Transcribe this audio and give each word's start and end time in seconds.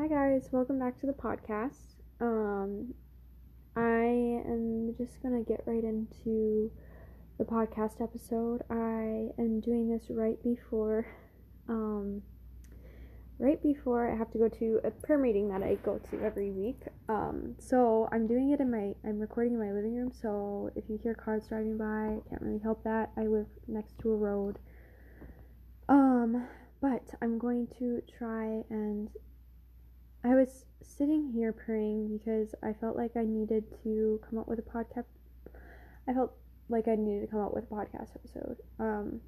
Hi 0.00 0.08
guys, 0.08 0.48
welcome 0.50 0.78
back 0.78 0.98
to 1.00 1.06
the 1.06 1.12
podcast. 1.12 1.96
Um, 2.22 2.94
I 3.76 4.40
am 4.48 4.94
just 4.96 5.22
gonna 5.22 5.42
get 5.42 5.62
right 5.66 5.84
into 5.84 6.70
the 7.36 7.44
podcast 7.44 8.00
episode. 8.00 8.62
I 8.70 9.28
am 9.38 9.60
doing 9.60 9.90
this 9.90 10.06
right 10.08 10.42
before, 10.42 11.06
um, 11.68 12.22
right 13.38 13.62
before 13.62 14.10
I 14.10 14.16
have 14.16 14.30
to 14.30 14.38
go 14.38 14.48
to 14.48 14.80
a 14.84 14.90
prayer 14.90 15.18
meeting 15.18 15.50
that 15.50 15.62
I 15.62 15.74
go 15.74 16.00
to 16.10 16.24
every 16.24 16.50
week. 16.50 16.80
Um, 17.10 17.56
so 17.58 18.08
I'm 18.10 18.26
doing 18.26 18.52
it 18.52 18.60
in 18.60 18.70
my, 18.70 18.94
I'm 19.06 19.18
recording 19.18 19.52
in 19.52 19.58
my 19.58 19.70
living 19.70 19.94
room. 19.94 20.12
So 20.18 20.70
if 20.76 20.84
you 20.88 20.98
hear 21.02 21.14
cars 21.14 21.44
driving 21.46 21.76
by, 21.76 21.84
I 21.84 22.20
can't 22.26 22.40
really 22.40 22.60
help 22.60 22.84
that. 22.84 23.10
I 23.18 23.26
live 23.26 23.48
next 23.68 23.98
to 23.98 24.12
a 24.12 24.16
road. 24.16 24.58
Um, 25.90 26.48
but 26.80 27.04
I'm 27.20 27.36
going 27.36 27.68
to 27.78 28.00
try 28.16 28.62
and 28.70 29.10
I 30.22 30.34
was 30.34 30.66
sitting 30.82 31.30
here 31.32 31.52
praying 31.52 32.18
because 32.18 32.54
I 32.62 32.74
felt 32.74 32.96
like 32.96 33.12
I 33.16 33.24
needed 33.24 33.64
to 33.84 34.20
come 34.28 34.38
up 34.38 34.48
with 34.48 34.58
a 34.58 34.62
podcast. 34.62 35.06
I 36.06 36.12
felt 36.12 36.32
like 36.68 36.88
I 36.88 36.94
needed 36.94 37.22
to 37.22 37.26
come 37.26 37.40
up 37.40 37.54
with 37.54 37.64
a 37.64 37.74
podcast 37.74 38.14
episode. 38.14 38.56
Um, 38.78 39.20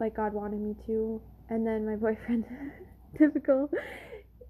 like 0.00 0.16
God 0.16 0.32
wanted 0.32 0.60
me 0.60 0.74
to. 0.86 1.20
And 1.48 1.64
then 1.64 1.86
my 1.86 1.96
boyfriend, 1.96 2.44
typical, 3.16 3.70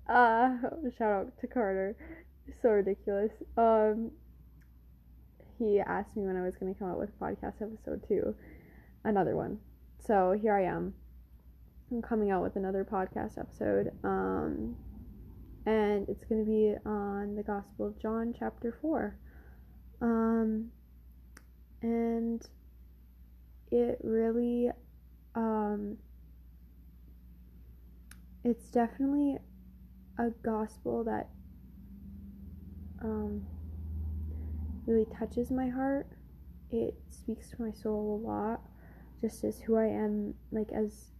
uh, 0.08 0.56
shout 0.96 1.12
out 1.12 1.40
to 1.40 1.46
Carter, 1.46 1.96
so 2.62 2.70
ridiculous. 2.70 3.32
Um, 3.58 4.12
he 5.58 5.78
asked 5.80 6.16
me 6.16 6.24
when 6.24 6.36
I 6.36 6.42
was 6.42 6.56
going 6.56 6.72
to 6.72 6.78
come 6.78 6.90
up 6.90 6.98
with 6.98 7.10
a 7.10 7.24
podcast 7.24 7.60
episode 7.60 8.02
too, 8.08 8.34
another 9.04 9.36
one. 9.36 9.58
So 9.98 10.32
here 10.40 10.54
I 10.54 10.64
am. 10.64 10.94
I'm 11.92 12.02
coming 12.02 12.30
out 12.30 12.42
with 12.42 12.54
another 12.54 12.84
podcast 12.84 13.36
episode. 13.36 13.90
Um, 14.04 14.76
and 15.66 16.08
it's 16.08 16.24
going 16.24 16.44
to 16.44 16.48
be 16.48 16.74
on 16.88 17.34
the 17.34 17.42
Gospel 17.42 17.88
of 17.88 18.00
John, 18.00 18.32
chapter 18.38 18.76
4. 18.80 19.16
Um, 20.00 20.70
and 21.82 22.46
it 23.72 23.98
really, 24.04 24.70
um, 25.34 25.96
it's 28.44 28.70
definitely 28.70 29.38
a 30.16 30.30
gospel 30.44 31.02
that 31.04 31.28
um, 33.02 33.42
really 34.86 35.06
touches 35.18 35.50
my 35.50 35.68
heart. 35.68 36.06
It 36.70 36.94
speaks 37.10 37.50
to 37.50 37.60
my 37.60 37.72
soul 37.72 38.22
a 38.22 38.28
lot, 38.28 38.60
just 39.20 39.42
as 39.42 39.58
who 39.60 39.76
I 39.76 39.86
am, 39.86 40.34
like 40.52 40.70
as 40.72 41.10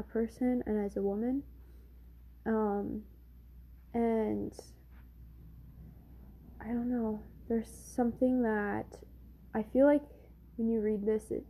a 0.00 0.12
person 0.12 0.62
and 0.66 0.84
as 0.84 0.96
a 0.96 1.02
woman. 1.02 1.42
Um, 2.46 3.02
and 3.94 4.52
I 6.60 6.68
don't 6.68 6.90
know, 6.90 7.22
there's 7.48 7.68
something 7.68 8.42
that 8.42 8.86
I 9.54 9.62
feel 9.62 9.86
like 9.86 10.02
when 10.56 10.68
you 10.68 10.80
read 10.80 11.04
this, 11.04 11.30
it, 11.30 11.44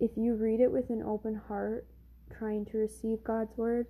if 0.00 0.12
you 0.16 0.34
read 0.34 0.60
it 0.60 0.70
with 0.70 0.90
an 0.90 1.02
open 1.02 1.40
heart, 1.48 1.86
trying 2.36 2.64
to 2.66 2.78
receive 2.78 3.24
God's 3.24 3.56
word, 3.56 3.86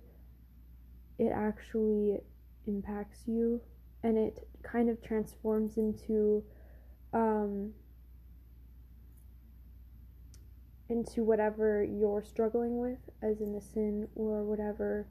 it 1.17 1.31
actually 1.33 2.17
impacts 2.67 3.23
you 3.27 3.61
and 4.03 4.17
it 4.17 4.47
kind 4.63 4.89
of 4.89 5.01
transforms 5.03 5.77
into 5.77 6.43
um, 7.13 7.71
into 10.89 11.23
whatever 11.23 11.83
you're 11.83 12.23
struggling 12.23 12.79
with 12.79 12.99
as 13.21 13.41
in 13.41 13.55
a 13.55 13.61
sin 13.61 14.07
or 14.15 14.43
whatever. 14.43 15.07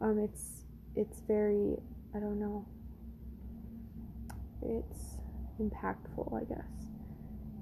Um, 0.00 0.18
it's 0.18 0.64
it's 0.94 1.20
very 1.26 1.76
i 2.14 2.18
don't 2.18 2.38
know. 2.38 2.66
It's 4.62 5.18
impactful 5.60 6.32
i 6.34 6.44
guess. 6.44 6.88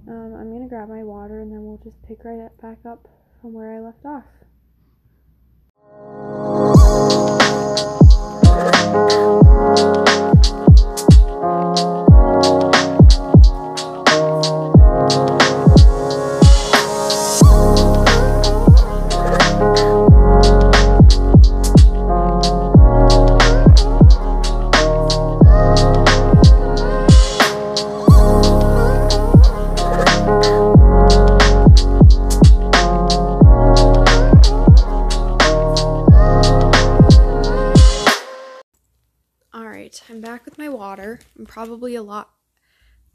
Um, 0.09 0.35
i'm 0.39 0.53
gonna 0.53 0.69
grab 0.69 0.89
my 0.89 1.03
water 1.03 1.41
and 1.41 1.51
then 1.51 1.65
we'll 1.65 1.81
just 1.83 2.01
pick 2.03 2.25
right 2.25 2.51
back 2.63 2.79
up 2.87 3.09
from 3.41 3.53
where 3.55 3.75
i 3.75 3.81
left 3.81 4.05
off 4.05 4.25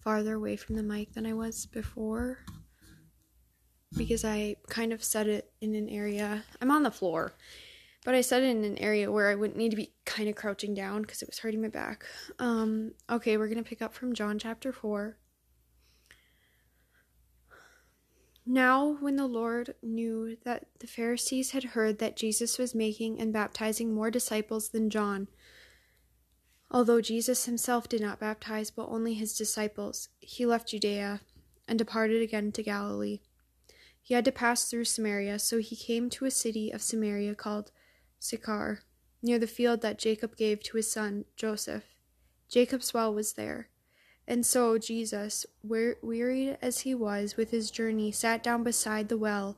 farther 0.04 0.36
away 0.36 0.56
from 0.56 0.76
the 0.76 0.84
mic 0.84 1.14
than 1.14 1.26
I 1.26 1.34
was 1.34 1.66
before 1.66 2.40
because 3.98 4.24
I 4.24 4.56
kind 4.70 4.94
of 4.94 5.04
set 5.04 5.28
it 5.28 5.52
in 5.62 5.76
an 5.76 5.90
area. 5.90 6.44
I'm 6.62 6.72
on 6.72 6.84
the 6.84 6.92
floor, 6.92 7.34
but 8.06 8.16
I 8.16 8.22
set 8.22 8.44
it 8.44 8.50
in 8.50 8.64
an 8.64 8.78
area 8.78 9.12
where 9.12 9.30
I 9.30 9.36
wouldn't 9.36 9.58
need 9.58 9.72
to 9.72 9.76
be 9.76 9.94
kind 10.06 10.30
of 10.30 10.36
crouching 10.36 10.74
down 10.74 11.02
because 11.02 11.22
it 11.22 11.30
was 11.30 11.40
hurting 11.40 11.62
my 11.62 11.68
back. 11.68 12.06
Um, 12.40 12.94
okay, 13.10 13.38
we're 13.38 13.48
going 13.48 13.64
to 13.64 13.70
pick 13.70 13.82
up 13.82 13.94
from 13.94 14.14
John 14.14 14.40
chapter 14.40 14.72
4. 14.72 15.18
Now, 18.46 18.98
when 19.00 19.18
the 19.18 19.28
Lord 19.28 19.76
knew 19.84 20.36
that 20.46 20.66
the 20.80 20.88
Pharisees 20.88 21.52
had 21.52 21.64
heard 21.64 22.00
that 22.00 22.18
Jesus 22.18 22.58
was 22.58 22.74
making 22.74 23.20
and 23.20 23.32
baptizing 23.32 23.94
more 23.94 24.10
disciples 24.10 24.70
than 24.70 24.90
John, 24.90 25.28
Although 26.74 27.02
Jesus 27.02 27.46
himself 27.46 27.90
did 27.90 28.00
not 28.00 28.20
baptize, 28.20 28.72
but 28.72 28.88
only 28.88 29.14
his 29.14 29.38
disciples, 29.38 30.08
he 30.22 30.46
left 30.46 30.70
Judea 30.70 31.20
and 31.68 31.78
departed 31.78 32.22
again 32.22 32.54
to 32.54 32.64
Galilee. 32.64 33.20
He 34.02 34.14
had 34.14 34.24
to 34.26 34.32
pass 34.32 34.70
through 34.70 34.86
Samaria, 34.86 35.38
so 35.40 35.58
he 35.58 35.76
came 35.76 36.10
to 36.12 36.26
a 36.26 36.32
city 36.32 36.72
of 36.72 36.82
Samaria 36.82 37.36
called 37.36 37.72
Sychar, 38.20 38.84
near 39.22 39.38
the 39.38 39.48
field 39.48 39.82
that 39.82 40.00
Jacob 40.00 40.38
gave 40.38 40.64
to 40.64 40.78
his 40.78 40.90
son 40.90 41.26
Joseph. 41.36 41.84
Jacob's 42.50 42.94
well 42.94 43.14
was 43.14 43.34
there. 43.34 43.68
And 44.26 44.46
so 44.46 44.78
Jesus, 44.78 45.46
wearied 45.62 46.58
as 46.62 46.80
he 46.80 46.96
was 46.96 47.36
with 47.36 47.52
his 47.52 47.70
journey, 47.70 48.14
sat 48.14 48.42
down 48.42 48.64
beside 48.64 49.10
the 49.10 49.18
well. 49.18 49.58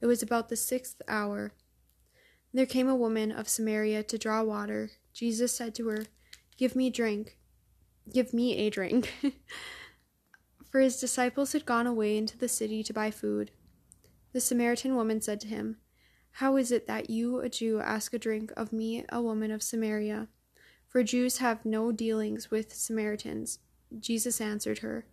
It 0.00 0.06
was 0.06 0.22
about 0.22 0.48
the 0.48 0.56
sixth 0.56 1.02
hour. 1.08 1.52
There 2.54 2.66
came 2.66 2.88
a 2.88 2.94
woman 2.94 3.32
of 3.32 3.48
Samaria 3.48 4.04
to 4.04 4.18
draw 4.18 4.42
water. 4.42 4.90
Jesus 5.12 5.52
said 5.52 5.74
to 5.76 5.88
her, 5.88 6.06
Give 6.56 6.76
me 6.76 6.90
drink. 6.90 7.38
Give 8.12 8.32
me 8.34 8.56
a 8.56 8.70
drink. 8.70 9.12
For 10.70 10.80
his 10.80 11.00
disciples 11.00 11.52
had 11.52 11.66
gone 11.66 11.86
away 11.86 12.16
into 12.16 12.38
the 12.38 12.48
city 12.48 12.82
to 12.82 12.92
buy 12.92 13.10
food. 13.10 13.50
The 14.32 14.40
Samaritan 14.40 14.96
woman 14.96 15.20
said 15.20 15.40
to 15.42 15.46
him, 15.48 15.76
How 16.32 16.56
is 16.56 16.72
it 16.72 16.86
that 16.86 17.10
you, 17.10 17.40
a 17.40 17.48
Jew, 17.48 17.80
ask 17.80 18.14
a 18.14 18.18
drink 18.18 18.52
of 18.56 18.72
me, 18.72 19.04
a 19.10 19.20
woman 19.20 19.50
of 19.50 19.62
Samaria? 19.62 20.28
For 20.88 21.02
Jews 21.02 21.38
have 21.38 21.64
no 21.64 21.92
dealings 21.92 22.50
with 22.50 22.74
Samaritans. 22.74 23.58
Jesus 23.98 24.40
answered 24.40 24.78
her, 24.78 25.06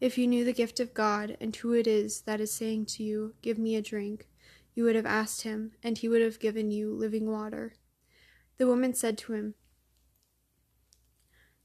If 0.00 0.18
you 0.18 0.26
knew 0.26 0.44
the 0.44 0.52
gift 0.52 0.80
of 0.80 0.94
God 0.94 1.36
and 1.40 1.54
who 1.54 1.72
it 1.72 1.86
is 1.86 2.22
that 2.22 2.40
is 2.40 2.52
saying 2.52 2.86
to 2.86 3.04
you, 3.04 3.34
Give 3.42 3.58
me 3.58 3.76
a 3.76 3.82
drink, 3.82 4.28
you 4.74 4.84
would 4.84 4.96
have 4.96 5.06
asked 5.06 5.42
him, 5.42 5.72
and 5.82 5.98
he 5.98 6.08
would 6.08 6.22
have 6.22 6.38
given 6.38 6.70
you 6.70 6.92
living 6.92 7.30
water. 7.30 7.74
The 8.58 8.66
woman 8.66 8.94
said 8.94 9.16
to 9.18 9.32
him, 9.32 9.54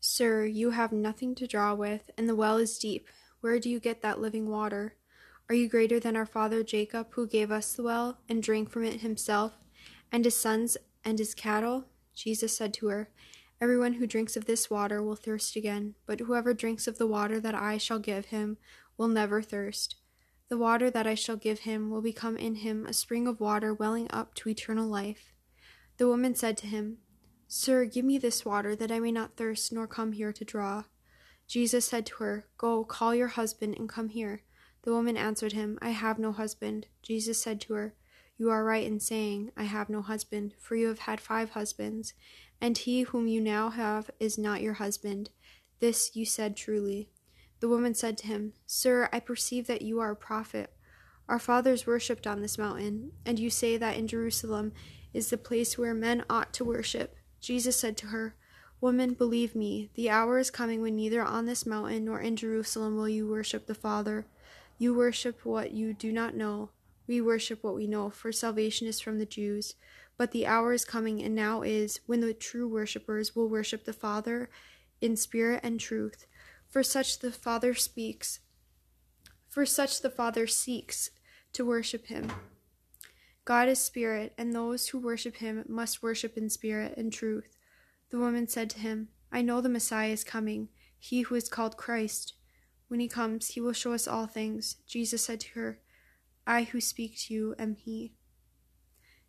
Sir, 0.04 0.46
you 0.46 0.72
have 0.72 0.92
nothing 0.92 1.36
to 1.36 1.46
draw 1.46 1.76
with, 1.76 2.10
and 2.18 2.28
the 2.28 2.36
well 2.36 2.58
is 2.58 2.80
deep. 2.80 3.08
Where 3.40 3.60
do 3.60 3.70
you 3.70 3.80
get 3.80 4.02
that 4.02 4.20
living 4.20 4.50
water? 4.50 4.96
Are 5.48 5.54
you 5.54 5.70
greater 5.70 6.00
than 6.00 6.16
our 6.16 6.26
father 6.26 6.64
Jacob, 6.64 7.14
who 7.14 7.28
gave 7.28 7.52
us 7.52 7.74
the 7.74 7.84
well, 7.84 8.18
and 8.28 8.42
drank 8.42 8.72
from 8.72 8.84
it 8.84 9.02
himself, 9.02 9.60
and 10.12 10.26
his 10.26 10.36
sons 10.36 10.76
and 11.06 11.20
his 11.20 11.36
cattle? 11.36 11.86
Jesus 12.16 12.58
said 12.58 12.74
to 12.76 12.88
her, 12.88 13.10
Everyone 13.62 13.94
who 13.94 14.08
drinks 14.08 14.36
of 14.36 14.46
this 14.46 14.72
water 14.72 15.04
will 15.04 15.16
thirst 15.16 15.56
again, 15.56 15.94
but 16.08 16.22
whoever 16.22 16.52
drinks 16.52 16.88
of 16.88 16.98
the 16.98 17.06
water 17.06 17.40
that 17.40 17.54
I 17.54 17.78
shall 17.78 18.00
give 18.00 18.26
him 18.26 18.58
will 18.98 19.08
never 19.08 19.44
thirst. 19.44 19.98
The 20.50 20.58
water 20.58 20.90
that 20.90 21.06
I 21.06 21.14
shall 21.14 21.36
give 21.36 21.60
him 21.60 21.92
will 21.92 22.02
become 22.02 22.38
in 22.38 22.56
him 22.56 22.88
a 22.88 22.94
spring 22.94 23.28
of 23.28 23.40
water 23.40 23.72
welling 23.72 24.08
up 24.10 24.34
to 24.36 24.50
eternal 24.50 24.88
life. 24.88 25.32
The 25.98 26.08
woman 26.08 26.34
said 26.34 26.58
to 26.58 26.68
him, 26.68 26.98
Sir, 27.54 27.84
give 27.84 28.06
me 28.06 28.18
this 28.18 28.46
water, 28.46 28.78
that 28.78 28.94
I 28.94 29.02
may 29.02 29.12
not 29.12 29.36
thirst 29.36 29.74
nor 29.74 29.86
come 29.86 30.14
here 30.14 30.32
to 30.32 30.46
draw. 30.46 30.86
Jesus 31.50 31.84
said 31.84 32.06
to 32.06 32.16
her, 32.24 32.46
Go, 32.58 32.86
call 32.86 33.14
your 33.14 33.28
husband 33.28 33.76
and 33.78 33.90
come 33.90 34.08
here. 34.08 34.44
The 34.84 34.94
woman 34.94 35.18
answered 35.18 35.52
him, 35.52 35.78
I 35.82 35.90
have 35.90 36.18
no 36.18 36.32
husband. 36.32 36.88
Jesus 37.04 37.42
said 37.42 37.60
to 37.62 37.74
her, 37.74 37.94
You 38.38 38.50
are 38.50 38.64
right 38.64 38.86
in 38.86 39.02
saying, 39.02 39.52
I 39.58 39.64
have 39.64 39.90
no 39.90 40.02
husband, 40.02 40.54
for 40.60 40.78
you 40.78 40.88
have 40.88 41.00
had 41.00 41.20
five 41.20 41.50
husbands, 41.50 42.14
and 42.62 42.78
he 42.78 43.02
whom 43.02 43.28
you 43.28 43.42
now 43.42 43.70
have 43.70 44.10
is 44.18 44.38
not 44.38 44.62
your 44.62 44.76
husband. 44.76 45.32
This 45.80 46.16
you 46.16 46.26
said 46.26 46.56
truly. 46.56 47.10
The 47.60 47.68
woman 47.68 47.96
said 47.96 48.18
to 48.20 48.28
him, 48.28 48.54
Sir, 48.66 49.10
I 49.12 49.20
perceive 49.20 49.68
that 49.68 49.82
you 49.82 50.00
are 50.00 50.12
a 50.12 50.16
prophet. 50.16 50.72
Our 51.28 51.38
fathers 51.38 51.86
worshipped 51.86 52.26
on 52.26 52.42
this 52.42 52.58
mountain, 52.58 53.12
and 53.26 53.38
you 53.38 53.50
say 53.50 53.76
that 53.76 53.98
in 53.98 54.08
Jerusalem 54.08 54.72
is 55.14 55.30
the 55.30 55.38
place 55.38 55.78
where 55.78 55.94
men 55.94 56.24
ought 56.30 56.54
to 56.54 56.64
worship. 56.64 57.18
Jesus 57.42 57.76
said 57.76 57.98
to 57.98 58.08
her, 58.08 58.36
Woman, 58.80 59.14
believe 59.14 59.54
me, 59.54 59.90
the 59.96 60.10
hour 60.10 60.40
is 60.40 60.50
coming 60.50 60.82
when 60.82 60.96
neither 60.96 61.22
on 61.22 61.46
this 61.46 61.66
mountain 61.66 62.06
nor 62.06 62.20
in 62.20 62.36
Jerusalem 62.36 62.96
will 62.96 63.10
you 63.10 63.28
worship 63.28 63.68
the 63.68 63.76
Father. 63.76 64.26
You 64.78 64.96
worship 64.96 65.46
what 65.46 65.72
you 65.72 65.94
do 65.94 66.12
not 66.12 66.36
know. 66.36 66.70
We 67.08 67.22
worship 67.22 67.64
what 67.64 67.76
we 67.76 67.86
know, 67.86 68.10
for 68.10 68.32
salvation 68.32 68.88
is 68.88 69.00
from 69.00 69.20
the 69.20 69.26
Jews. 69.26 69.76
But 70.18 70.32
the 70.32 70.48
hour 70.48 70.74
is 70.74 70.86
coming, 70.86 71.22
and 71.22 71.36
now 71.36 71.62
is, 71.62 72.00
when 72.06 72.22
the 72.22 72.34
true 72.34 72.68
worshippers 72.68 73.36
will 73.36 73.50
worship 73.50 73.86
the 73.86 73.94
Father 73.94 74.50
in 75.00 75.16
spirit 75.16 75.60
and 75.64 75.80
truth. 75.80 76.26
For 76.70 76.84
such 76.84 77.20
the 77.20 77.32
Father 77.32 77.76
speaks. 77.76 78.40
For 79.50 79.66
such 79.66 80.02
the 80.02 80.10
Father 80.10 80.48
seeks 80.48 81.12
to 81.54 81.66
worship 81.66 82.08
him. 82.08 82.32
God 83.44 83.68
is 83.68 83.80
spirit, 83.80 84.34
and 84.38 84.54
those 84.54 84.90
who 84.90 85.00
worship 85.00 85.38
him 85.38 85.66
must 85.68 86.04
worship 86.04 86.38
in 86.38 86.50
spirit 86.50 86.96
and 86.98 87.12
truth. 87.12 87.58
The 88.10 88.20
woman 88.20 88.48
said 88.48 88.70
to 88.72 88.80
him, 88.80 89.10
I 89.32 89.42
know 89.42 89.62
the 89.62 89.70
Messiah 89.70 90.12
is 90.12 90.24
coming, 90.24 90.70
he 91.00 91.22
who 91.22 91.36
is 91.36 91.50
called 91.50 91.78
Christ. 91.78 92.34
When 92.88 93.00
he 93.00 93.08
comes, 93.08 93.50
he 93.50 93.62
will 93.62 93.74
show 93.74 93.94
us 93.94 94.08
all 94.08 94.28
things. 94.28 94.76
Jesus 94.86 95.24
said 95.24 95.40
to 95.42 95.50
her, 95.52 95.80
I 96.46 96.64
who 96.64 96.82
speak 96.82 97.18
to 97.20 97.34
you 97.34 97.56
am 97.58 97.76
he. 97.76 98.14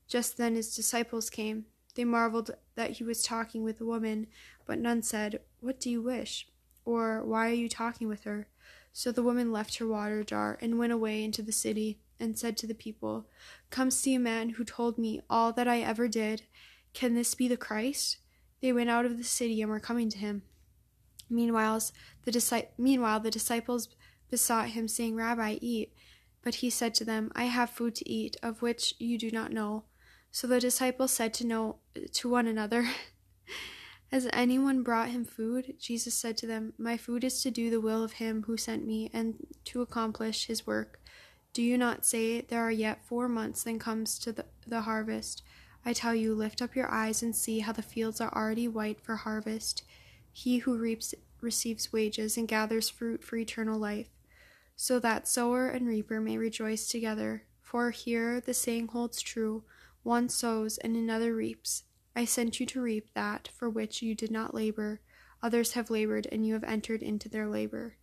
Just 0.09 0.37
then 0.37 0.57
his 0.57 0.75
disciples 0.75 1.31
came. 1.31 1.67
They 1.95 2.05
marveled 2.05 2.51
that 2.75 2.93
he 2.93 3.05
was 3.05 3.23
talking 3.23 3.63
with 3.63 3.81
a 3.81 3.85
woman, 3.85 4.27
but 4.67 4.79
none 4.79 5.03
said, 5.03 5.41
What 5.61 5.81
do 5.81 5.91
you 5.91 6.03
wish? 6.03 6.49
Or, 6.85 7.25
Why 7.25 7.49
are 7.49 7.55
you 7.55 7.69
talking 7.69 8.09
with 8.09 8.25
her? 8.25 8.49
So 8.93 9.13
the 9.13 9.23
woman 9.23 9.53
left 9.53 9.79
her 9.79 9.87
water 9.87 10.23
jar 10.23 10.59
and 10.61 10.79
went 10.79 10.93
away 10.93 11.25
into 11.25 11.43
the 11.43 11.53
city, 11.53 12.01
and 12.23 12.39
said 12.39 12.57
to 12.59 12.67
the 12.67 12.75
people, 12.75 13.27
Come 13.71 13.91
see 13.91 14.15
a 14.15 14.21
man 14.21 14.51
who 14.51 14.65
told 14.65 14.97
me 14.97 15.21
all 15.29 15.53
that 15.53 15.69
I 15.69 15.81
ever 15.81 16.09
did. 16.09 16.43
Can 16.95 17.15
this 17.15 17.35
be 17.35 17.49
the 17.49 17.57
Christ? 17.57 18.19
They 18.61 18.73
went 18.73 18.91
out 18.91 19.05
of 19.05 19.19
the 19.19 19.25
city 19.25 19.61
and 19.61 19.71
were 19.71 19.81
coming 19.81 20.09
to 20.11 20.19
him. 20.19 20.43
Meanwhile, 21.29 21.83
the, 22.25 22.67
meanwhile, 22.79 23.21
the 23.21 23.31
disciples 23.31 23.89
besought 24.31 24.69
him, 24.69 24.87
saying, 24.87 25.17
Rabbi, 25.17 25.59
eat. 25.61 25.93
But 26.43 26.57
he 26.57 26.71
said 26.71 26.95
to 26.95 27.05
them, 27.05 27.33
I 27.35 27.45
have 27.45 27.71
food 27.71 27.95
to 27.97 28.09
eat, 28.09 28.37
of 28.43 28.63
which 28.63 28.95
you 28.99 29.19
do 29.19 29.31
not 29.31 29.53
know. 29.53 29.85
So 30.31 30.47
the 30.47 30.61
disciples 30.61 31.13
said 31.13 31.35
to 31.35 31.47
know 31.47 31.77
to 32.15 32.29
one 32.29 32.47
another, 32.47 32.89
Has 34.13 34.29
anyone 34.33 34.83
brought 34.83 35.09
him 35.09 35.25
food? 35.25 35.77
Jesus 35.79 36.15
said 36.15 36.37
to 36.39 36.47
them, 36.47 36.75
My 36.77 36.99
food 36.99 37.25
is 37.25 37.43
to 37.43 37.51
do 37.51 37.71
the 37.71 37.81
will 37.81 38.05
of 38.05 38.13
him 38.15 38.45
who 38.47 38.59
sent 38.59 38.87
me, 38.87 39.11
and 39.13 39.47
to 39.65 39.81
accomplish 39.81 40.47
his 40.47 40.67
work. 40.67 41.01
Do 41.53 41.63
you 41.63 41.77
not 41.77 42.07
say, 42.07 42.41
There 42.41 42.63
are 42.63 42.71
yet 42.71 43.05
four 43.05 43.29
months, 43.29 43.65
then 43.65 43.79
comes 43.79 44.19
to 44.21 44.33
the, 44.33 44.47
the 44.67 44.83
harvest? 44.83 45.43
I 45.85 45.93
tell 45.93 46.15
you, 46.15 46.35
lift 46.35 46.63
up 46.63 46.75
your 46.75 46.91
eyes 46.91 47.23
and 47.23 47.35
see 47.35 47.61
how 47.61 47.73
the 47.73 47.83
fields 47.83 48.21
are 48.21 48.33
already 48.35 48.69
white 48.69 49.01
for 49.01 49.17
harvest. 49.17 49.83
He 50.33 50.59
who 50.59 50.79
reaps 50.79 51.15
receives 51.41 51.93
wages 51.93 52.39
and 52.39 52.49
gathers 52.49 52.89
fruit 52.89 53.23
for 53.23 53.37
eternal 53.37 53.79
life, 53.79 54.09
so 54.77 54.99
that 55.01 55.29
sower 55.29 55.69
and 55.69 55.87
reaper 55.87 56.21
may 56.21 56.39
rejoice 56.39 56.87
together. 56.89 57.45
For 57.61 57.91
here 57.91 58.41
the 58.41 58.55
saying 58.55 58.89
holds 58.89 59.21
true 59.21 59.65
one 60.03 60.29
sows 60.29 60.79
and 60.79 60.97
another 60.97 61.35
reaps. 61.35 61.85
I 62.15 62.25
sent 62.25 62.61
you 62.61 62.67
to 62.67 62.81
reap 62.81 63.13
that 63.15 63.49
for 63.57 63.71
which 63.71 64.03
you 64.03 64.15
did 64.15 64.31
not 64.31 64.55
labor. 64.55 65.01
Others 65.43 65.73
have 65.73 65.91
labored, 65.91 66.27
and 66.31 66.47
you 66.47 66.55
have 66.55 66.65
entered 66.65 67.03
into 67.03 67.29
their 67.29 67.49
labor. 67.49 67.97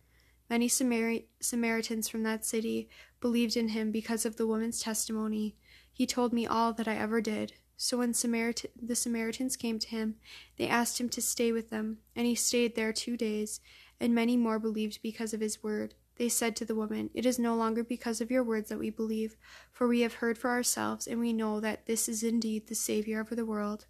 Many 0.48 0.68
Samari- 0.68 1.26
Samaritans 1.40 2.08
from 2.08 2.22
that 2.24 2.44
city 2.44 2.88
believed 3.20 3.56
in 3.56 3.68
him 3.68 3.90
because 3.90 4.24
of 4.24 4.36
the 4.36 4.46
woman's 4.46 4.80
testimony. 4.80 5.56
He 5.92 6.06
told 6.06 6.32
me 6.32 6.46
all 6.46 6.72
that 6.72 6.88
I 6.88 6.96
ever 6.96 7.20
did. 7.20 7.54
So 7.76 7.98
when 7.98 8.12
Samarit- 8.12 8.70
the 8.80 8.94
Samaritans 8.94 9.56
came 9.56 9.78
to 9.78 9.88
him, 9.88 10.16
they 10.56 10.68
asked 10.68 11.00
him 11.00 11.08
to 11.10 11.22
stay 11.22 11.50
with 11.52 11.70
them, 11.70 11.98
and 12.14 12.26
he 12.26 12.34
stayed 12.34 12.74
there 12.74 12.92
two 12.92 13.16
days, 13.16 13.60
and 13.98 14.14
many 14.14 14.36
more 14.36 14.58
believed 14.58 15.00
because 15.02 15.32
of 15.32 15.40
his 15.40 15.62
word. 15.62 15.94
They 16.16 16.28
said 16.28 16.54
to 16.56 16.66
the 16.66 16.74
woman, 16.74 17.08
It 17.14 17.24
is 17.24 17.38
no 17.38 17.54
longer 17.54 17.82
because 17.82 18.20
of 18.20 18.30
your 18.30 18.44
words 18.44 18.68
that 18.68 18.78
we 18.78 18.90
believe, 18.90 19.38
for 19.72 19.88
we 19.88 20.00
have 20.00 20.14
heard 20.14 20.36
for 20.36 20.50
ourselves, 20.50 21.06
and 21.06 21.18
we 21.20 21.32
know 21.32 21.60
that 21.60 21.86
this 21.86 22.08
is 22.08 22.22
indeed 22.22 22.66
the 22.66 22.74
Savior 22.74 23.20
of 23.20 23.30
the 23.30 23.46
world. 23.46 23.86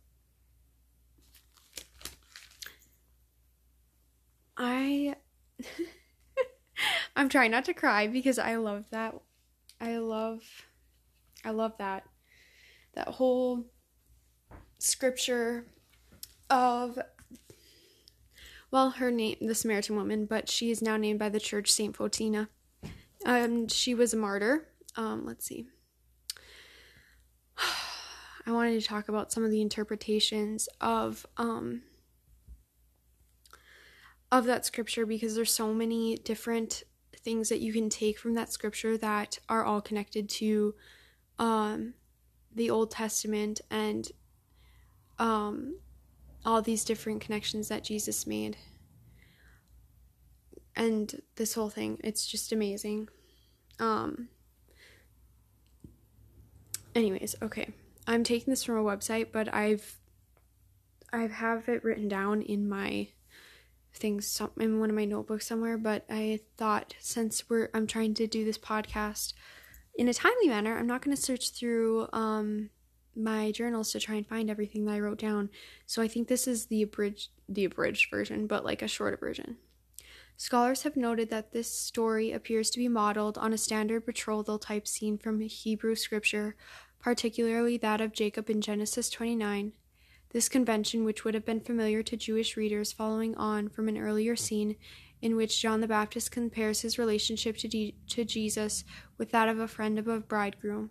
I. 4.57 5.17
I'm 7.21 7.29
trying 7.29 7.51
not 7.51 7.67
to 7.67 7.75
cry 7.75 8.07
because 8.07 8.39
I 8.39 8.57
love 8.57 8.87
that. 8.93 9.15
I 9.79 9.99
love. 9.99 10.43
I 11.45 11.51
love 11.51 11.75
that. 11.77 12.05
That 12.95 13.09
whole 13.09 13.67
scripture 14.79 15.67
of 16.49 16.99
well 18.71 18.89
her 18.89 19.11
name 19.11 19.37
the 19.43 19.55
samaritan 19.55 19.95
woman 19.95 20.25
but 20.25 20.49
she 20.49 20.71
is 20.71 20.81
now 20.81 20.97
named 20.97 21.19
by 21.19 21.29
the 21.29 21.39
church 21.39 21.71
saint 21.71 21.95
Fotina. 21.95 22.49
um 23.27 23.69
she 23.69 23.95
was 23.95 24.15
a 24.15 24.17
martyr 24.17 24.67
um 24.97 25.27
let's 25.27 25.45
see 25.45 25.67
i 28.47 28.51
wanted 28.51 28.81
to 28.81 28.87
talk 28.87 29.11
about 29.11 29.31
some 29.31 29.45
of 29.45 29.51
the 29.51 29.61
interpretations 29.61 30.67
of 30.81 31.27
um 31.37 31.83
of 34.33 34.47
that 34.47 34.65
scripture 34.65 35.05
because 35.05 35.35
there's 35.35 35.55
so 35.55 35.75
many 35.75 36.17
different 36.17 36.85
things 37.23 37.49
that 37.49 37.61
you 37.61 37.73
can 37.73 37.89
take 37.89 38.19
from 38.19 38.35
that 38.35 38.53
scripture 38.53 38.97
that 38.99 39.39
are 39.49 39.65
all 39.65 39.81
connected 39.81 40.29
to 40.29 40.75
um 41.39 41.95
the 42.55 42.71
old 42.71 42.91
testament 42.91 43.61
and 43.71 44.11
um, 45.19 45.77
all 46.45 46.63
these 46.63 46.85
different 46.85 47.21
connections 47.21 47.69
that 47.69 47.85
Jesus 47.85 48.27
made. 48.27 48.57
And 50.75 51.21
this 51.37 51.55
whole 51.55 51.69
thing, 51.69 52.01
it's 52.03 52.27
just 52.27 52.53
amazing. 52.53 53.09
Um, 53.79 54.29
anyways, 56.95 57.37
okay. 57.43 57.71
I'm 58.07 58.25
taking 58.25 58.51
this 58.51 58.65
from 58.65 58.79
a 58.79 58.83
website, 58.83 59.29
but 59.31 59.53
I've 59.53 59.97
I 61.13 61.27
have 61.27 61.69
it 61.69 61.85
written 61.85 62.09
down 62.09 62.41
in 62.43 62.69
my 62.69 63.09
things 63.95 64.41
in 64.59 64.81
one 64.81 64.91
of 64.91 64.97
my 64.97 65.05
notebooks 65.05 65.47
somewhere, 65.47 65.77
but 65.79 66.05
I 66.09 66.41
thought 66.57 66.95
since 67.01 67.49
we're 67.49 67.71
I'm 67.75 67.87
trying 67.87 68.15
to 68.15 68.27
do 68.27 68.45
this 68.45 68.59
podcast 68.59 69.33
in 69.95 70.09
a 70.09 70.15
timely 70.15 70.49
manner, 70.49 70.77
I'm 70.77 70.87
not 70.87 71.03
going 71.03 71.17
to 71.17 71.23
search 71.23 71.51
through 71.51 72.09
um 72.13 72.71
my 73.17 73.51
journals 73.51 73.91
to 73.93 74.01
try 74.01 74.15
and 74.15 74.27
find 74.27 74.49
everything 74.49 74.85
that 74.85 74.93
I 74.93 75.01
wrote 75.01 75.19
down. 75.19 75.51
So 75.87 76.01
I 76.01 76.09
think 76.09 76.29
this 76.29 76.47
is 76.47 76.67
the 76.67 76.83
abridged 76.83 77.29
the 77.49 77.65
abridged 77.65 78.11
version, 78.11 78.47
but 78.47 78.65
like 78.65 78.83
a 78.83 78.89
shorter 78.89 79.17
version. 79.17 79.57
Scholars 80.37 80.85
have 80.85 80.97
noted 80.97 81.29
that 81.29 81.53
this 81.53 81.71
story 81.71 82.33
appears 82.33 82.71
to 82.71 82.79
be 82.79 82.89
modeled 82.89 83.37
on 83.37 83.53
a 83.53 83.59
standard 83.59 84.07
betrothal 84.07 84.59
type 84.59 84.89
scene 84.89 85.19
from 85.19 85.41
Hebrew 85.41 85.95
scripture, 85.95 86.57
particularly 86.99 87.77
that 87.77 88.01
of 88.01 88.15
Jacob 88.15 88.49
in 88.49 88.63
Genesis 88.63 89.11
29. 89.11 89.73
This 90.33 90.49
convention, 90.49 91.05
which 91.05 91.25
would 91.25 91.35
have 91.35 91.45
been 91.45 91.61
familiar 91.61 92.03
to 92.05 92.17
Jewish 92.17 92.57
readers 92.57 92.93
following 92.93 93.35
on 93.37 93.69
from 93.69 93.89
an 93.89 93.99
earlier 93.99 94.37
scene 94.37 94.77
in 95.21 95.37
which 95.37 95.61
John 95.61 95.81
the 95.81 95.89
Baptist 95.89 96.31
compares 96.31 96.81
his 96.81 96.99
relationship 96.99 97.57
to, 97.59 97.93
to 97.93 98.25
Jesus 98.25 98.85
with 99.19 99.31
that 99.33 99.49
of 99.49 99.59
a 99.59 99.69
friend 99.69 99.99
of 99.99 100.09
a 100.09 100.21
bridegroom, 100.21 100.91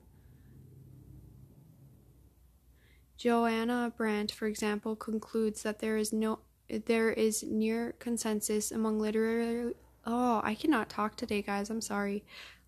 Joanna 3.19 3.91
Brant, 3.97 4.31
for 4.31 4.47
example, 4.47 4.95
concludes 4.95 5.61
that 5.63 5.79
there 5.79 5.97
is 5.97 6.13
no 6.13 6.39
there 6.85 7.11
is 7.11 7.43
near 7.43 7.95
consensus 7.97 8.71
among 8.71 8.99
literary 8.99 9.73
oh 10.05 10.39
I 10.43 10.53
cannot 10.53 10.87
talk 10.87 11.17
today 11.17 11.41
guys 11.41 11.71
I'm 11.71 11.81
sorry 11.81 12.23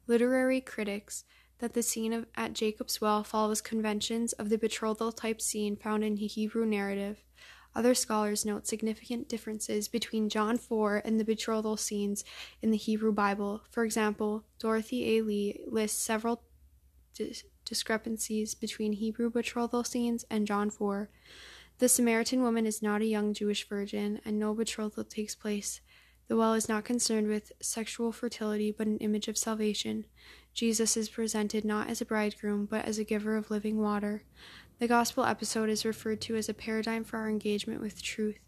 literary 0.07 0.59
critics 0.59 1.23
that 1.61 1.73
the 1.73 1.83
scene 1.83 2.11
of, 2.11 2.25
at 2.35 2.53
Jacob's 2.53 2.99
well 2.99 3.23
follows 3.23 3.61
conventions 3.61 4.33
of 4.33 4.49
the 4.49 4.57
betrothal 4.57 5.11
type 5.11 5.39
scene 5.39 5.77
found 5.77 6.03
in 6.03 6.15
the 6.15 6.27
Hebrew 6.27 6.65
narrative. 6.65 7.23
Other 7.73 7.93
scholars 7.93 8.45
note 8.45 8.67
significant 8.67 9.29
differences 9.29 9.87
between 9.87 10.27
John 10.27 10.57
4 10.57 11.03
and 11.05 11.19
the 11.19 11.23
betrothal 11.23 11.77
scenes 11.77 12.25
in 12.61 12.71
the 12.71 12.77
Hebrew 12.77 13.13
Bible. 13.13 13.61
For 13.69 13.85
example, 13.85 14.43
Dorothy 14.59 15.17
A. 15.17 15.21
Lee 15.21 15.61
lists 15.65 16.01
several 16.01 16.41
discrepancies 17.63 18.55
between 18.55 18.93
Hebrew 18.93 19.29
betrothal 19.29 19.83
scenes 19.83 20.25
and 20.29 20.47
John 20.47 20.69
4. 20.69 21.09
The 21.77 21.87
Samaritan 21.87 22.41
woman 22.41 22.65
is 22.65 22.81
not 22.81 23.01
a 23.01 23.05
young 23.05 23.33
Jewish 23.33 23.67
virgin, 23.67 24.19
and 24.25 24.37
no 24.37 24.53
betrothal 24.53 25.03
takes 25.03 25.35
place. 25.35 25.81
The 26.31 26.37
well 26.37 26.53
is 26.53 26.69
not 26.69 26.85
concerned 26.85 27.27
with 27.27 27.51
sexual 27.59 28.13
fertility, 28.13 28.71
but 28.71 28.87
an 28.87 28.99
image 28.99 29.27
of 29.27 29.37
salvation. 29.37 30.05
Jesus 30.53 30.95
is 30.95 31.09
presented 31.09 31.65
not 31.65 31.89
as 31.89 31.99
a 31.99 32.05
bridegroom, 32.05 32.67
but 32.67 32.85
as 32.85 32.97
a 32.97 33.03
giver 33.03 33.35
of 33.35 33.51
living 33.51 33.81
water. 33.81 34.23
The 34.79 34.87
gospel 34.87 35.25
episode 35.25 35.67
is 35.67 35.83
referred 35.83 36.21
to 36.21 36.37
as 36.37 36.47
a 36.47 36.53
paradigm 36.53 37.03
for 37.03 37.17
our 37.17 37.27
engagement 37.27 37.81
with 37.81 38.01
truth. 38.01 38.39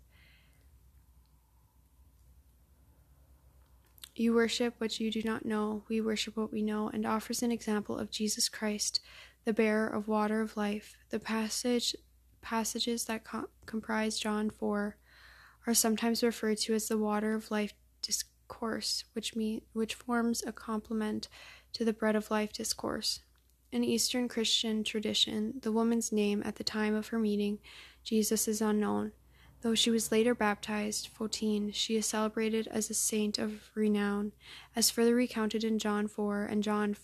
You 4.16 4.34
worship 4.34 4.76
what 4.78 5.02
you 5.02 5.12
do 5.12 5.22
not 5.22 5.46
know, 5.46 5.84
we 5.90 6.00
worship 6.00 6.38
what 6.38 6.54
we 6.54 6.62
know, 6.62 6.88
and 6.88 7.06
offers 7.06 7.44
an 7.44 7.52
example 7.52 8.00
of 8.00 8.10
Jesus 8.10 8.48
Christ, 8.48 9.02
the 9.44 9.52
bearer 9.52 9.88
of 9.88 10.08
water 10.08 10.40
of 10.40 10.56
life. 10.56 10.96
The 11.10 11.20
passage 11.20 11.98
passages 12.42 13.04
that 13.06 13.26
com- 13.26 13.50
comprise 13.66 14.18
John 14.18 14.50
4 14.50 14.96
are 15.66 15.74
sometimes 15.74 16.24
referred 16.24 16.58
to 16.60 16.74
as 16.74 16.88
the 16.88 16.98
water 16.98 17.34
of 17.34 17.52
life 17.52 17.74
discourse, 18.02 19.04
which 19.14 19.36
mean, 19.36 19.62
which 19.74 19.96
forms 19.96 20.44
a 20.46 20.52
complement 20.52 21.28
to 21.74 21.86
the 21.86 21.94
bread 21.94 22.16
of 22.16 22.32
life 22.32 22.54
discourse. 22.54 23.20
In 23.72 23.84
Eastern 23.84 24.28
Christian 24.28 24.84
tradition, 24.84 25.56
the 25.62 25.72
woman's 25.72 26.12
name 26.12 26.44
at 26.46 26.58
the 26.58 26.64
time 26.64 26.94
of 26.94 27.08
her 27.08 27.20
meeting 27.20 27.60
Jesus 28.04 28.48
is 28.48 28.62
unknown. 28.62 29.14
Though 29.62 29.76
she 29.76 29.90
was 29.90 30.12
later 30.12 30.36
baptized, 30.36 31.10
Photine, 31.18 31.74
she 31.74 31.96
is 31.96 32.06
celebrated 32.06 32.68
as 32.68 32.90
a 32.90 32.94
saint 32.94 33.40
of 33.40 33.72
renown, 33.74 34.34
as 34.76 34.90
further 34.90 35.16
recounted 35.16 35.64
in 35.64 35.80
John 35.80 36.08
4 36.08 36.44
and 36.44 36.62
John 36.62 36.98